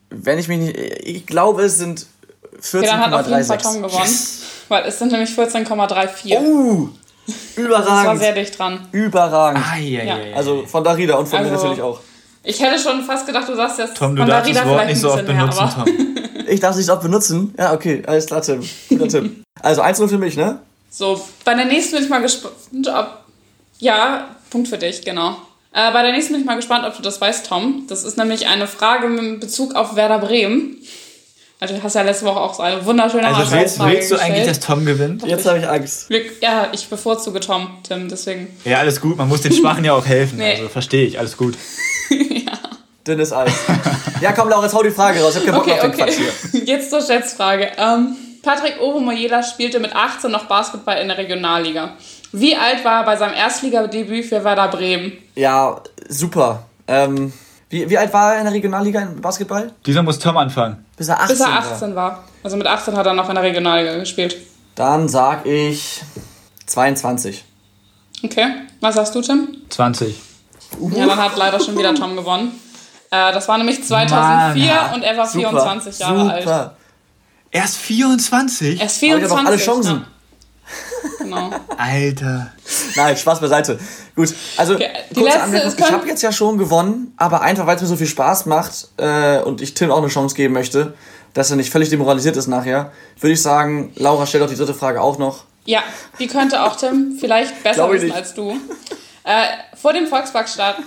wenn 0.09 0.37
ich 0.39 0.47
mich 0.47 0.59
nicht, 0.59 0.77
ich 0.77 1.25
glaube, 1.25 1.63
es 1.63 1.77
sind 1.77 2.05
Okay, 2.73 2.85
dann 2.85 2.99
hat 3.01 3.13
auf 3.13 3.27
jeden 3.27 3.43
Fall 3.43 3.57
Tom 3.57 3.83
14,36. 3.83 3.87
gewonnen. 3.89 4.17
Weil 4.69 4.85
es 4.85 4.99
sind 4.99 5.11
nämlich 5.11 5.29
14,34. 5.31 6.39
Uh, 6.39 6.89
das 7.27 7.35
war 7.57 7.65
überragend. 7.65 8.21
sehr 8.21 8.33
dicht 8.33 8.57
dran. 8.57 8.87
Überragend. 8.91 9.63
Eieiei. 9.73 10.33
Also 10.35 10.63
von 10.65 10.83
Darida 10.83 11.15
und 11.15 11.27
von 11.27 11.41
mir 11.41 11.51
Also- 11.51 11.63
natürlich 11.63 11.81
auch. 11.81 11.99
Ich 12.45 12.61
hätte 12.61 12.77
schon 12.77 13.01
fast 13.03 13.25
gedacht, 13.25 13.47
du 13.47 13.55
sagst 13.55 13.79
jetzt 13.79 13.95
Tom, 13.97 14.15
du 14.15 14.21
von 14.21 14.29
darfst 14.29 14.49
Darida 14.49 14.59
das 14.61 14.69
Wort 14.69 14.81
vielleicht 14.81 14.89
nicht 14.95 15.01
so 15.01 15.11
ein 15.11 15.19
oft 15.19 15.25
bisschen 15.25 15.37
benutzen, 15.39 15.63
mehr, 15.65 15.75
aber 15.77 15.85
Tom. 15.85 16.47
Ich 16.53 16.59
darf 16.59 16.71
es 16.71 16.77
nicht 16.77 16.89
auch 16.89 17.01
benutzen. 17.01 17.55
Ja, 17.57 17.73
okay, 17.73 18.03
alles 18.05 18.25
klar, 18.25 18.41
Tim. 18.41 18.61
Guter 18.89 19.07
Tipp. 19.07 19.43
Also 19.61 19.81
1-0 19.81 20.07
für 20.09 20.17
mich, 20.17 20.35
ne? 20.35 20.59
So, 20.95 21.19
bei 21.43 21.55
der 21.55 21.65
nächsten 21.65 21.95
bin 21.95 22.03
ich 22.03 22.09
mal 22.09 22.21
gespannt, 22.21 22.53
ob. 22.87 23.23
Ja, 23.79 24.27
Punkt 24.51 24.67
für 24.67 24.77
dich, 24.77 25.03
genau. 25.03 25.31
Äh, 25.73 25.91
bei 25.91 26.03
der 26.03 26.11
nächsten 26.11 26.33
bin 26.33 26.41
ich 26.41 26.45
mal 26.45 26.55
gespannt, 26.55 26.85
ob 26.85 26.95
du 26.95 27.01
das 27.01 27.19
weißt, 27.19 27.47
Tom. 27.47 27.85
Das 27.87 28.03
ist 28.03 28.15
nämlich 28.15 28.45
eine 28.45 28.67
Frage 28.67 29.09
mit 29.09 29.39
Bezug 29.39 29.73
auf 29.73 29.95
Werder 29.95 30.19
Bremen. 30.19 30.77
Also, 31.59 31.73
du 31.73 31.81
hast 31.81 31.95
ja 31.95 32.03
letzte 32.03 32.25
Woche 32.25 32.39
auch 32.39 32.53
so 32.53 32.61
eine 32.61 32.85
wunderschöne 32.85 33.25
Also 33.25 33.51
willst, 33.51 33.79
willst 33.79 34.11
du 34.11 34.17
eigentlich, 34.17 34.45
dass. 34.45 34.59
Tom 34.59 34.85
gewinnt? 34.85 35.25
Jetzt 35.25 35.47
habe 35.47 35.57
ich 35.57 35.67
Angst. 35.67 36.11
Ja, 36.41 36.69
ich 36.71 36.87
bevorzuge 36.87 37.39
Tom, 37.39 37.69
Tim, 37.81 38.07
deswegen. 38.07 38.55
Ja, 38.63 38.77
alles 38.77 39.01
gut. 39.01 39.17
Man 39.17 39.27
muss 39.27 39.41
den 39.41 39.53
Schwachen 39.53 39.83
ja 39.83 39.93
auch 39.93 40.05
helfen. 40.05 40.37
Nee. 40.37 40.57
Also 40.57 40.69
verstehe 40.69 41.07
ich. 41.07 41.17
Alles 41.17 41.35
gut. 41.35 41.55
Dünnes 43.07 43.33
Eis. 43.33 43.51
ja, 44.21 44.31
komm, 44.31 44.47
Laura, 44.47 44.63
jetzt 44.63 44.75
hau 44.75 44.83
die 44.83 44.91
Frage 44.91 45.21
raus. 45.21 45.35
Ich 45.35 45.37
hab 45.37 45.45
keinen 45.45 45.55
Bock 45.55 45.63
Okay, 45.63 45.73
auf 45.73 45.81
den 45.81 45.91
okay. 45.91 46.03
Quatsch 46.03 46.51
hier. 46.51 46.63
Jetzt 46.65 46.91
zur 46.91 47.01
Schätzfrage. 47.01 47.71
Ähm, 47.77 48.15
Patrick 48.43 48.79
Orumoyela 48.81 49.41
spielte 49.41 49.79
mit 49.79 49.95
18 49.95 50.29
noch 50.29 50.45
Basketball 50.45 50.97
in 50.97 51.07
der 51.07 51.17
Regionalliga. 51.17 51.93
Wie 52.33 52.55
alt 52.55 52.83
war 52.83 52.99
er 52.99 53.05
bei 53.05 53.15
seinem 53.15 53.33
Erstligadebüt 53.33 54.25
für 54.25 54.43
Werder 54.43 54.67
Bremen? 54.67 55.13
Ja, 55.35 55.79
super. 56.09 56.65
Ähm, 56.87 57.31
wie, 57.69 57.89
wie 57.89 57.97
alt 57.97 58.13
war 58.13 58.33
er 58.33 58.39
in 58.39 58.45
der 58.45 58.53
Regionalliga 58.53 59.01
im 59.01 59.21
Basketball? 59.21 59.71
Dieser 59.85 60.03
muss 60.03 60.19
Tom 60.19 60.35
anfangen. 60.35 60.85
Bis 60.97 61.07
er 61.07 61.21
18, 61.21 61.27
Bis 61.29 61.39
er 61.39 61.47
war. 61.47 61.57
18 61.57 61.95
war. 61.95 62.23
Also 62.43 62.57
mit 62.57 62.67
18 62.67 62.97
hat 62.97 63.05
er 63.05 63.13
noch 63.13 63.29
in 63.29 63.35
der 63.35 63.43
Regionalliga 63.43 63.97
gespielt. 63.97 64.35
Dann 64.75 65.07
sag 65.07 65.45
ich 65.45 66.01
22. 66.65 67.45
Okay, 68.23 68.47
was 68.81 68.95
sagst 68.95 69.15
du, 69.15 69.21
Tim? 69.21 69.57
20. 69.69 70.19
Ja, 70.91 71.05
dann 71.05 71.17
hat 71.17 71.37
leider 71.37 71.59
schon 71.59 71.77
wieder 71.77 71.95
Tom 71.95 72.15
gewonnen. 72.15 72.59
Äh, 73.09 73.31
das 73.31 73.47
war 73.47 73.57
nämlich 73.57 73.83
2004 73.83 74.73
Mann, 74.73 74.93
und 74.95 75.03
er 75.03 75.17
war 75.17 75.27
Super. 75.27 75.49
24 75.49 75.99
Jahre 75.99 76.31
alt. 76.31 76.71
Erst 77.53 77.77
24? 77.77 78.79
Er 78.81 78.85
ist 78.87 78.97
Aber 78.97 79.17
ich 79.17 79.21
24. 79.21 79.47
alle 79.47 79.57
Chancen. 79.57 79.91
Ja. 80.01 80.07
Genau. 81.19 81.51
Alter. 81.77 82.51
Nein, 82.95 83.15
Spaß 83.17 83.39
beiseite. 83.41 83.79
Gut, 84.15 84.33
also 84.57 84.73
Okay, 84.75 84.89
die 85.09 85.13
kurze 85.13 85.25
letzte 85.29 85.43
Anmerkung. 85.43 85.69
ist- 85.71 85.79
Ich 85.79 85.91
habe 85.91 86.07
jetzt 86.07 86.21
ja 86.23 86.31
schon 86.31 86.57
gewonnen, 86.57 87.13
aber 87.17 87.41
einfach 87.41 87.67
weil 87.67 87.75
es 87.75 87.81
mir 87.81 87.87
so 87.87 87.95
viel 87.95 88.07
Spaß 88.07 88.45
macht 88.47 88.87
äh, 88.97 89.39
und 89.39 89.61
ich 89.61 89.73
Tim 89.75 89.91
auch 89.91 89.97
eine 89.99 90.07
Chance 90.07 90.35
geben 90.35 90.53
möchte, 90.53 90.93
dass 91.33 91.49
er 91.51 91.57
nicht 91.57 91.69
völlig 91.71 91.89
demoralisiert 91.89 92.37
ist 92.37 92.47
nachher, 92.47 92.91
würde 93.19 93.33
ich 93.33 93.41
sagen, 93.41 93.91
Laura 93.95 94.25
stellt 94.25 94.43
doch 94.43 94.49
die 94.49 94.55
dritte 94.55 94.73
Frage 94.73 95.01
auch 95.01 95.17
noch. 95.17 95.43
Ja, 95.65 95.81
die 96.19 96.27
könnte 96.27 96.61
auch 96.63 96.75
Tim 96.75 97.17
vielleicht 97.19 97.61
besser 97.63 97.89
wissen 97.91 98.11
als 98.11 98.33
du. 98.33 98.57
Äh, 99.23 99.45
vor 99.81 99.93
dem 99.93 100.07
Volksparkstadion. 100.07 100.85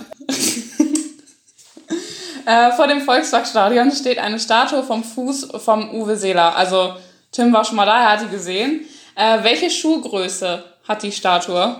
Äh, 2.47 2.71
vor 2.71 2.87
dem 2.87 3.01
Volksparkstadion 3.01 3.91
steht 3.91 4.17
eine 4.19 4.39
Statue 4.39 4.81
vom 4.83 5.03
Fuß 5.03 5.49
vom 5.63 5.89
Uwe 5.93 6.15
Seeler. 6.15 6.55
Also 6.55 6.93
Tim 7.31 7.51
war 7.53 7.63
schon 7.65 7.75
mal 7.75 7.85
da, 7.85 8.01
er 8.01 8.09
hat 8.13 8.21
die 8.21 8.29
gesehen. 8.29 8.85
Äh, 9.15 9.43
welche 9.43 9.69
Schuhgröße 9.69 10.63
hat 10.87 11.03
die 11.03 11.11
Statue? 11.11 11.75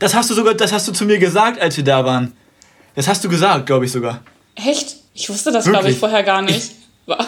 Das 0.00 0.14
hast 0.14 0.28
du 0.30 0.34
sogar, 0.34 0.54
das 0.54 0.72
hast 0.72 0.88
du 0.88 0.92
zu 0.92 1.04
mir 1.04 1.18
gesagt, 1.18 1.60
als 1.60 1.76
wir 1.76 1.84
da 1.84 2.04
waren. 2.04 2.36
Das 2.96 3.06
hast 3.06 3.22
du 3.24 3.28
gesagt, 3.28 3.66
glaube 3.66 3.84
ich 3.84 3.92
sogar. 3.92 4.20
Echt? 4.56 4.96
Ich 5.14 5.28
wusste 5.30 5.52
das, 5.52 5.64
glaube 5.66 5.90
ich, 5.90 5.98
vorher 5.98 6.22
gar 6.24 6.42
nicht. 6.42 6.72
Wa- 7.06 7.24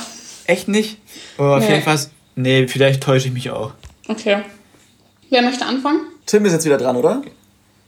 Echt 0.46 0.66
nicht? 0.68 0.96
Oh, 1.38 1.57
Nee. 1.59 1.66
vielleicht 1.66 1.87
was. 1.87 2.11
Nee, 2.35 2.66
vielleicht 2.68 3.03
täusche 3.03 3.29
ich 3.29 3.35
mich 3.35 3.50
auch. 3.50 3.72
Okay. 4.09 4.42
Wer 5.29 5.42
möchte 5.42 5.64
anfangen? 5.64 6.00
Tim 6.26 6.44
ist 6.44 6.53
jetzt 6.53 6.64
wieder 6.64 6.79
dran, 6.79 6.96
oder? 6.96 7.22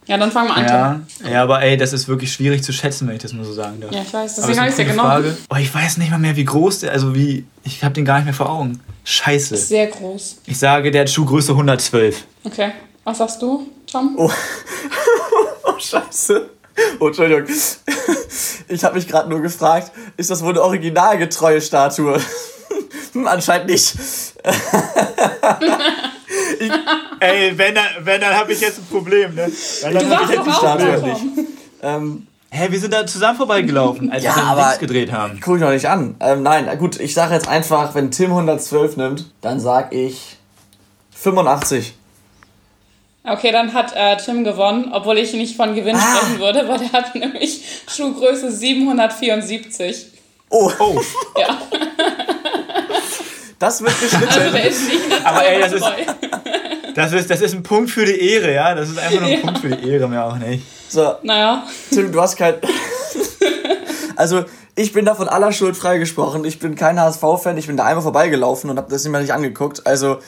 Ja, 0.07 0.19
dann 0.19 0.33
fangen 0.33 0.49
wir 0.49 0.57
an. 0.57 1.07
Ja, 1.23 1.31
ja, 1.31 1.43
aber 1.43 1.63
ey, 1.63 1.77
das 1.77 1.93
ist 1.93 2.09
wirklich 2.09 2.33
schwierig 2.33 2.65
zu 2.65 2.73
schätzen, 2.73 3.07
wenn 3.07 3.17
ich 3.17 3.23
das 3.23 3.33
mal 3.33 3.45
so 3.45 3.53
sagen 3.53 3.81
darf. 3.81 3.93
Ja, 3.93 4.03
ich 4.03 4.13
weiß. 4.13 4.35
Deswegen 4.35 4.59
habe 4.59 4.69
ich 4.69 4.73
es 4.73 4.79
ja 4.79 4.85
genommen. 4.85 5.37
Oh, 5.49 5.57
ich 5.57 5.73
weiß 5.73 5.99
nicht 5.99 6.11
mal 6.11 6.19
mehr, 6.19 6.35
wie 6.35 6.45
groß 6.45 6.81
der, 6.81 6.93
also 6.93 7.15
wie, 7.15 7.47
ich 7.63 7.85
habe 7.85 7.95
den 7.95 8.05
gar 8.05 8.17
nicht 8.17 8.25
mehr 8.25 8.35
vor 8.35 8.51
Augen. 8.51 8.81
Scheiße. 9.05 9.57
Sehr 9.57 9.87
groß. 9.87 10.39
Ich 10.47 10.59
sage, 10.59 10.91
der 10.91 11.03
hat 11.03 11.11
Schuhgröße 11.11 11.53
112. 11.53 12.25
Okay. 12.45 12.73
Was 13.05 13.19
sagst 13.19 13.43
du, 13.43 13.69
Tom? 13.91 14.15
Oh, 14.17 14.31
oh 15.65 15.79
scheiße. 15.79 16.51
Oh, 16.99 17.09
Entschuldigung. 17.09 17.45
Ich 18.69 18.85
habe 18.85 18.95
mich 18.95 19.07
gerade 19.07 19.29
nur 19.29 19.41
gefragt, 19.41 19.93
ist 20.17 20.31
das 20.31 20.43
wohl 20.43 20.51
eine 20.51 20.63
originalgetreue 20.63 21.61
Statue? 21.61 22.21
Hm, 23.13 23.27
Anscheinend 23.27 23.69
nicht. 23.69 23.95
Ey, 27.23 27.57
wenn 27.59 27.75
dann, 27.75 27.85
wenn, 28.01 28.21
dann 28.21 28.35
habe 28.37 28.53
ich 28.53 28.61
jetzt 28.61 28.79
ein 28.79 28.87
Problem, 28.91 29.35
ne? 29.35 29.51
Wenn, 29.83 29.95
dann 29.95 30.09
Du 30.09 30.17
hab 30.17 30.23
ich 30.25 30.31
jetzt 30.37 30.47
doch 30.47 30.63
ein. 30.65 31.01
Tom. 31.01 31.47
Ähm, 31.83 32.27
Hä, 32.55 32.67
wir 32.71 32.79
sind 32.79 32.93
da 32.93 33.07
zusammen 33.07 33.39
vorbeigelaufen, 33.39 34.13
als 34.13 34.23
Ja, 34.25 34.37
wir 34.37 34.43
den 34.43 34.49
aber- 34.49 34.77
gedreht 34.77 35.11
haben. 35.11 35.41
guck 35.43 35.55
ich 35.57 35.63
noch 35.63 35.71
nicht 35.71 35.87
an. 35.89 36.17
Ähm, 36.21 36.43
nein, 36.43 36.69
gut, 36.79 37.01
ich 37.01 37.15
sage 37.15 37.33
jetzt 37.33 37.49
einfach, 37.49 37.95
wenn 37.95 38.11
Tim 38.11 38.31
112 38.31 38.99
nimmt, 38.99 39.25
dann 39.41 39.59
sag 39.59 39.95
ich 39.95 40.37
85. 41.17 41.95
Okay, 43.25 43.53
dann 43.53 43.73
hat 43.73 43.93
äh, 43.97 44.17
Tim 44.19 44.45
gewonnen, 44.45 44.91
obwohl 44.93 45.17
ich 45.17 45.33
nicht 45.33 45.57
von 45.57 45.75
Gewinn 45.75 45.97
Ah. 45.97 46.01
sprechen 46.17 46.41
würde, 46.41 46.69
weil 46.69 46.79
der 46.81 46.93
hat 46.93 47.15
nämlich 47.15 47.63
Schuhgröße 47.89 48.51
774. 48.53 50.09
Oh, 50.51 50.71
Oh, 50.79 51.01
Ja, 51.39 51.57
das 53.59 53.81
wird 53.81 53.93
also 53.93 54.19
geschnitten. 54.19 54.53
der 54.53 54.65
ist 54.67 54.89
nicht 54.89 55.01
Aber 55.25 55.47
ey, 55.47 55.61
das 55.61 55.73
ist-. 55.73 55.85
Das 56.95 57.13
ist, 57.13 57.31
das 57.31 57.41
ist 57.41 57.55
ein 57.55 57.63
Punkt 57.63 57.91
für 57.91 58.05
die 58.05 58.19
Ehre, 58.21 58.53
ja? 58.55 58.75
Das 58.75 58.89
ist 58.89 58.99
einfach 58.99 59.21
nur 59.21 59.29
ein 59.29 59.35
Ja. 59.35 59.41
Punkt 59.41 59.59
für 59.61 59.69
die 59.71 59.89
Ehre, 59.89 60.09
mehr 60.09 60.27
auch 60.27 60.37
nicht. 60.37 60.65
So, 60.89 61.15
Naja, 61.23 61.65
Tim, 61.91 62.13
du 62.13 62.21
hast 62.21 62.37
kein. 62.37 62.55
Also, 64.15 64.45
ich 64.77 64.93
bin 64.93 65.05
da 65.05 65.15
von 65.15 65.27
aller 65.29 65.53
Schuld 65.53 65.77
freigesprochen. 65.77 66.45
Ich 66.45 66.59
bin 66.59 66.75
kein 66.77 67.01
HSV-Fan, 67.01 67.57
ich 67.57 67.67
bin 67.67 67.77
da 67.77 67.85
einmal 67.85 68.03
vorbeigelaufen 68.03 68.71
und 68.71 68.77
habe 68.77 68.91
das 68.91 69.05
immer 69.05 69.21
nicht 69.21 69.33
angeguckt. 69.33 69.87
Also. 69.87 70.19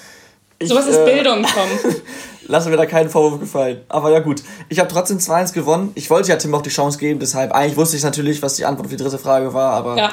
Ich, 0.59 0.68
Sowas 0.70 0.87
ist 0.87 0.96
äh, 0.96 1.05
Bildung, 1.05 1.42
Tom. 1.42 1.92
lassen 2.46 2.70
wir 2.70 2.77
da 2.77 2.87
keinen 2.87 3.11
Vorwurf 3.11 3.40
gefallen. 3.40 3.83
Aber 3.88 4.11
ja 4.11 4.20
gut, 4.20 4.42
ich 4.68 4.79
habe 4.79 4.88
trotzdem 4.88 5.18
2-1 5.18 5.53
gewonnen. 5.53 5.92
Ich 5.94 6.11
wollte 6.11 6.29
ja 6.31 6.37
Tim 6.37 6.55
auch 6.55 6.62
die 6.62 6.70
Chance 6.70 6.98
geben, 6.98 7.20
deshalb 7.20 7.53
eigentlich 7.53 7.77
wusste 7.77 7.96
ich 7.96 8.03
natürlich, 8.03 8.40
was 8.42 8.55
die 8.55 8.64
Antwort 8.64 8.87
auf 8.87 8.90
die 8.90 8.96
dritte 8.96 9.18
Frage 9.18 9.53
war, 9.53 9.72
aber 9.72 9.96
ja. 9.96 10.12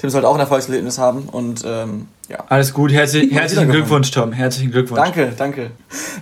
Tim 0.00 0.08
sollte 0.08 0.26
auch 0.28 0.34
ein 0.34 0.40
Erfolgserlebnis 0.40 0.96
haben 0.96 1.28
und 1.30 1.62
ähm, 1.66 2.08
ja. 2.30 2.42
Alles 2.48 2.72
gut, 2.72 2.90
Herzlich, 2.90 3.30
herzlichen 3.32 3.68
Glückwunsch, 3.68 4.10
Tom. 4.10 4.32
Herzlichen 4.32 4.70
Glückwunsch. 4.70 4.98
Danke, 4.98 5.32
danke. 5.36 5.72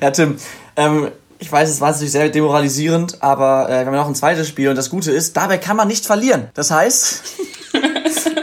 Ja, 0.02 0.10
Tim, 0.10 0.36
ähm, 0.74 1.12
ich 1.38 1.52
weiß, 1.52 1.70
es 1.70 1.80
war 1.80 1.92
natürlich 1.92 2.10
sehr 2.10 2.28
demoralisierend, 2.28 3.22
aber 3.22 3.68
äh, 3.68 3.84
wir 3.84 3.86
haben 3.86 3.94
noch 3.94 4.08
ein 4.08 4.16
zweites 4.16 4.48
Spiel 4.48 4.68
und 4.68 4.74
das 4.74 4.90
Gute 4.90 5.12
ist, 5.12 5.36
dabei 5.36 5.58
kann 5.58 5.76
man 5.76 5.86
nicht 5.86 6.06
verlieren. 6.06 6.48
Das 6.54 6.72
heißt, 6.72 7.22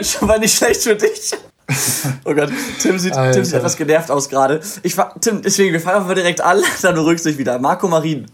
schon 0.00 0.26
mal 0.26 0.38
nicht 0.38 0.56
schlecht 0.56 0.82
für 0.82 0.96
dich. 0.96 1.32
Oh 2.24 2.32
Gott, 2.32 2.48
Tim 2.80 2.98
sieht, 2.98 3.12
Tim 3.12 3.44
sieht 3.44 3.56
etwas 3.56 3.76
genervt 3.76 4.10
aus 4.10 4.30
gerade. 4.30 4.62
Ich 4.84 4.96
Tim, 5.20 5.42
deswegen, 5.42 5.74
wir 5.74 5.80
fangen 5.80 5.96
einfach 5.96 6.14
direkt 6.14 6.40
an, 6.40 6.62
dann 6.80 6.94
beruhigt 6.94 7.22
sich 7.22 7.36
wieder. 7.36 7.58
Marco 7.58 7.88
Marin. 7.88 8.24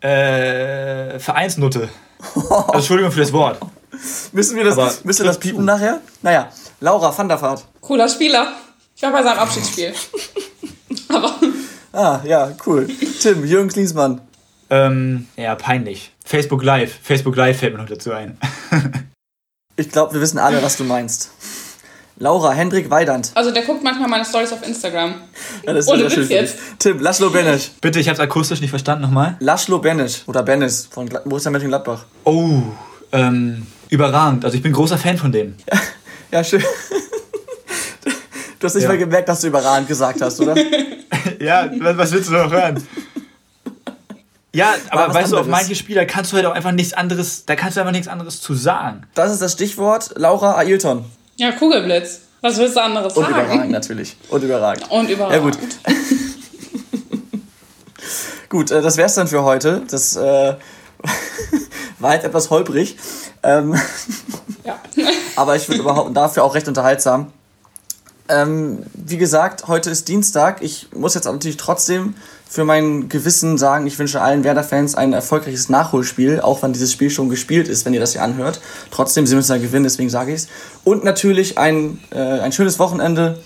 Äh, 0.00 1.20
Vereinsnutte. 1.20 1.88
Also, 2.34 2.72
Entschuldigung 2.72 3.12
für 3.12 3.20
das 3.20 3.32
Wort. 3.32 3.60
müssen 4.32 4.56
wir 4.56 4.64
das, 4.64 5.04
müssen 5.04 5.20
wir 5.20 5.26
das 5.26 5.38
piepen 5.38 5.64
nachher? 5.64 6.00
Naja, 6.22 6.50
Laura 6.80 7.16
van 7.16 7.28
der 7.28 7.40
Vaart. 7.40 7.64
Cooler 7.80 8.08
Spieler. 8.08 8.52
Ich 8.96 9.02
war 9.02 9.12
bei 9.12 9.22
seinem 9.22 9.38
Abschiedsspiel. 9.38 9.94
Aber. 11.08 11.34
Ah, 11.92 12.20
ja, 12.24 12.52
cool. 12.66 12.88
Tim, 13.20 13.44
Jürgen 13.44 13.68
Klinsmann. 13.68 14.20
Ähm, 14.70 15.26
ja, 15.36 15.54
peinlich. 15.54 16.12
Facebook 16.24 16.62
Live. 16.62 16.98
Facebook 17.02 17.36
Live 17.36 17.58
fällt 17.58 17.72
mir 17.74 17.80
noch 17.80 17.88
dazu 17.88 18.12
ein. 18.12 18.38
ich 19.76 19.88
glaube, 19.90 20.14
wir 20.14 20.20
wissen 20.20 20.38
alle, 20.38 20.62
was 20.62 20.76
du 20.76 20.84
meinst. 20.84 21.30
Laura, 22.20 22.52
Hendrik 22.52 22.90
Weidand. 22.90 23.30
Also 23.34 23.52
der 23.52 23.62
guckt 23.62 23.82
manchmal 23.82 24.08
meine 24.08 24.24
Stories 24.24 24.52
auf 24.52 24.66
Instagram. 24.66 25.14
Ja, 25.64 25.72
das 25.72 25.84
ist 25.84 25.90
Ohne 25.90 26.04
Witz 26.04 26.28
jetzt. 26.28 26.58
Tim, 26.80 26.98
Laszlo 26.98 27.30
Benesch. 27.30 27.70
Bitte, 27.80 28.00
ich 28.00 28.08
habe 28.08 28.14
es 28.14 28.20
akustisch 28.20 28.60
nicht 28.60 28.70
verstanden 28.70 29.02
nochmal. 29.02 29.36
Laszlo 29.38 29.78
Benesch 29.78 30.24
oder 30.26 30.42
Benes 30.42 30.88
von 30.90 31.08
Borussia 31.08 31.50
Mönchengladbach. 31.50 32.04
Oh, 32.24 32.62
ähm, 33.12 33.66
überragend. 33.90 34.44
Also 34.44 34.56
ich 34.56 34.62
bin 34.62 34.72
großer 34.72 34.98
Fan 34.98 35.18
von 35.18 35.32
dem. 35.32 35.54
Ja, 35.70 35.80
ja 36.32 36.44
schön. 36.44 36.62
Du 38.58 38.66
hast 38.66 38.74
nicht 38.74 38.82
ja. 38.82 38.88
mal 38.88 38.98
gemerkt, 38.98 39.28
dass 39.28 39.40
du 39.40 39.46
überragend 39.48 39.88
gesagt 39.88 40.20
hast, 40.20 40.40
oder? 40.40 40.54
ja, 41.40 41.70
was 41.78 42.10
willst 42.10 42.28
du 42.28 42.32
noch 42.32 42.50
hören? 42.50 42.82
Ja, 44.52 44.74
aber 44.90 45.02
weißt 45.08 45.16
anderes. 45.16 45.30
du, 45.30 45.38
auf 45.38 45.46
manche 45.46 45.74
Spieler 45.76 46.04
kannst 46.06 46.32
du 46.32 46.36
halt 46.36 46.46
auch 46.46 46.54
einfach 46.54 46.72
nichts 46.72 46.92
anderes, 46.92 47.44
da 47.44 47.54
kannst 47.54 47.76
du 47.76 47.80
einfach 47.80 47.92
nichts 47.92 48.08
anderes 48.08 48.40
zu 48.40 48.54
sagen. 48.54 49.02
Das 49.14 49.30
ist 49.30 49.40
das 49.40 49.52
Stichwort 49.52 50.10
Laura 50.16 50.56
Ailton. 50.56 51.04
Ja, 51.36 51.52
Kugelblitz. 51.52 52.22
Was 52.40 52.56
willst 52.58 52.76
du 52.76 52.82
anderes 52.82 53.16
Und 53.16 53.24
sagen? 53.24 53.34
Und 53.34 53.44
überragend 53.44 53.70
natürlich. 53.70 54.16
Und 54.28 54.42
überragend. 54.42 54.90
Und 54.90 55.10
überragend. 55.10 55.34
Ja, 55.34 55.40
gut. 55.40 55.58
gut, 58.48 58.70
äh, 58.70 58.82
das 58.82 58.96
wär's 58.96 59.14
dann 59.14 59.28
für 59.28 59.44
heute. 59.44 59.82
Das 59.88 60.16
äh, 60.16 60.54
war 61.98 62.14
jetzt 62.14 62.24
etwas 62.24 62.50
holprig. 62.50 62.96
Ähm, 63.42 63.74
ja. 64.64 64.78
aber 65.36 65.56
ich 65.56 65.68
würde 65.68 65.80
überhaupt 65.80 66.16
dafür 66.16 66.44
auch 66.44 66.54
recht 66.54 66.68
unterhaltsam. 66.68 67.32
Ähm, 68.28 68.80
wie 68.92 69.16
gesagt, 69.16 69.68
heute 69.68 69.90
ist 69.90 70.08
Dienstag. 70.08 70.62
Ich 70.62 70.88
muss 70.94 71.14
jetzt 71.14 71.24
natürlich 71.24 71.56
trotzdem 71.56 72.14
für 72.48 72.64
mein 72.64 73.08
Gewissen 73.08 73.58
sagen, 73.58 73.86
ich 73.86 73.98
wünsche 73.98 74.20
allen 74.20 74.44
Werder-Fans 74.44 74.94
ein 74.94 75.12
erfolgreiches 75.12 75.68
Nachholspiel, 75.68 76.40
auch 76.40 76.62
wenn 76.62 76.72
dieses 76.72 76.92
Spiel 76.92 77.10
schon 77.10 77.28
gespielt 77.28 77.68
ist, 77.68 77.84
wenn 77.84 77.94
ihr 77.94 78.00
das 78.00 78.12
hier 78.12 78.22
anhört. 78.22 78.60
Trotzdem, 78.90 79.26
sie 79.26 79.34
müssen 79.34 79.52
ja 79.52 79.58
gewinnen, 79.58 79.84
deswegen 79.84 80.10
sage 80.10 80.32
ich 80.32 80.42
es. 80.42 80.48
Und 80.84 81.04
natürlich 81.04 81.58
ein, 81.58 82.00
äh, 82.10 82.18
ein 82.18 82.52
schönes 82.52 82.78
Wochenende 82.78 83.38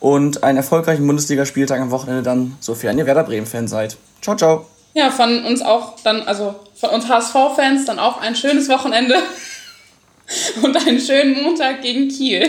und 0.00 0.42
einen 0.42 0.58
erfolgreichen 0.58 1.06
Bundesligaspieltag 1.06 1.80
am 1.80 1.90
Wochenende 1.90 2.22
dann, 2.22 2.56
sofern 2.60 2.98
ihr 2.98 3.06
Werder 3.06 3.24
Bremen-Fan 3.24 3.68
seid. 3.68 3.96
Ciao, 4.22 4.36
ciao. 4.36 4.79
Ja, 4.94 5.10
von 5.10 5.44
uns 5.44 5.62
auch 5.62 6.00
dann, 6.02 6.22
also 6.22 6.54
von 6.74 6.90
uns 6.90 7.08
HSV-Fans 7.08 7.84
dann 7.84 7.98
auch 7.98 8.20
ein 8.20 8.34
schönes 8.34 8.68
Wochenende 8.68 9.16
und 10.62 10.76
einen 10.76 11.00
schönen 11.00 11.42
Montag 11.42 11.82
gegen 11.82 12.08
Kiel. 12.08 12.48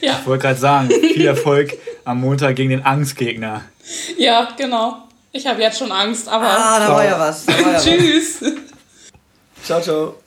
Ja. 0.00 0.18
Ich 0.20 0.26
wollte 0.26 0.42
gerade 0.42 0.60
sagen, 0.60 0.90
viel 0.90 1.26
Erfolg 1.26 1.78
am 2.04 2.20
Montag 2.20 2.56
gegen 2.56 2.70
den 2.70 2.84
Angstgegner. 2.84 3.62
Ja, 4.18 4.48
genau. 4.56 5.06
Ich 5.32 5.46
habe 5.46 5.60
jetzt 5.62 5.78
schon 5.78 5.92
Angst, 5.92 6.28
aber. 6.28 6.46
Ah, 6.46 6.78
da 6.78 6.88
war 6.88 7.04
ja 7.04 7.18
was. 7.18 7.46
War 7.46 7.72
ja 7.72 7.78
Tschüss. 7.80 8.42
Was. 8.42 8.52
Ciao, 9.64 9.80
ciao. 9.80 10.25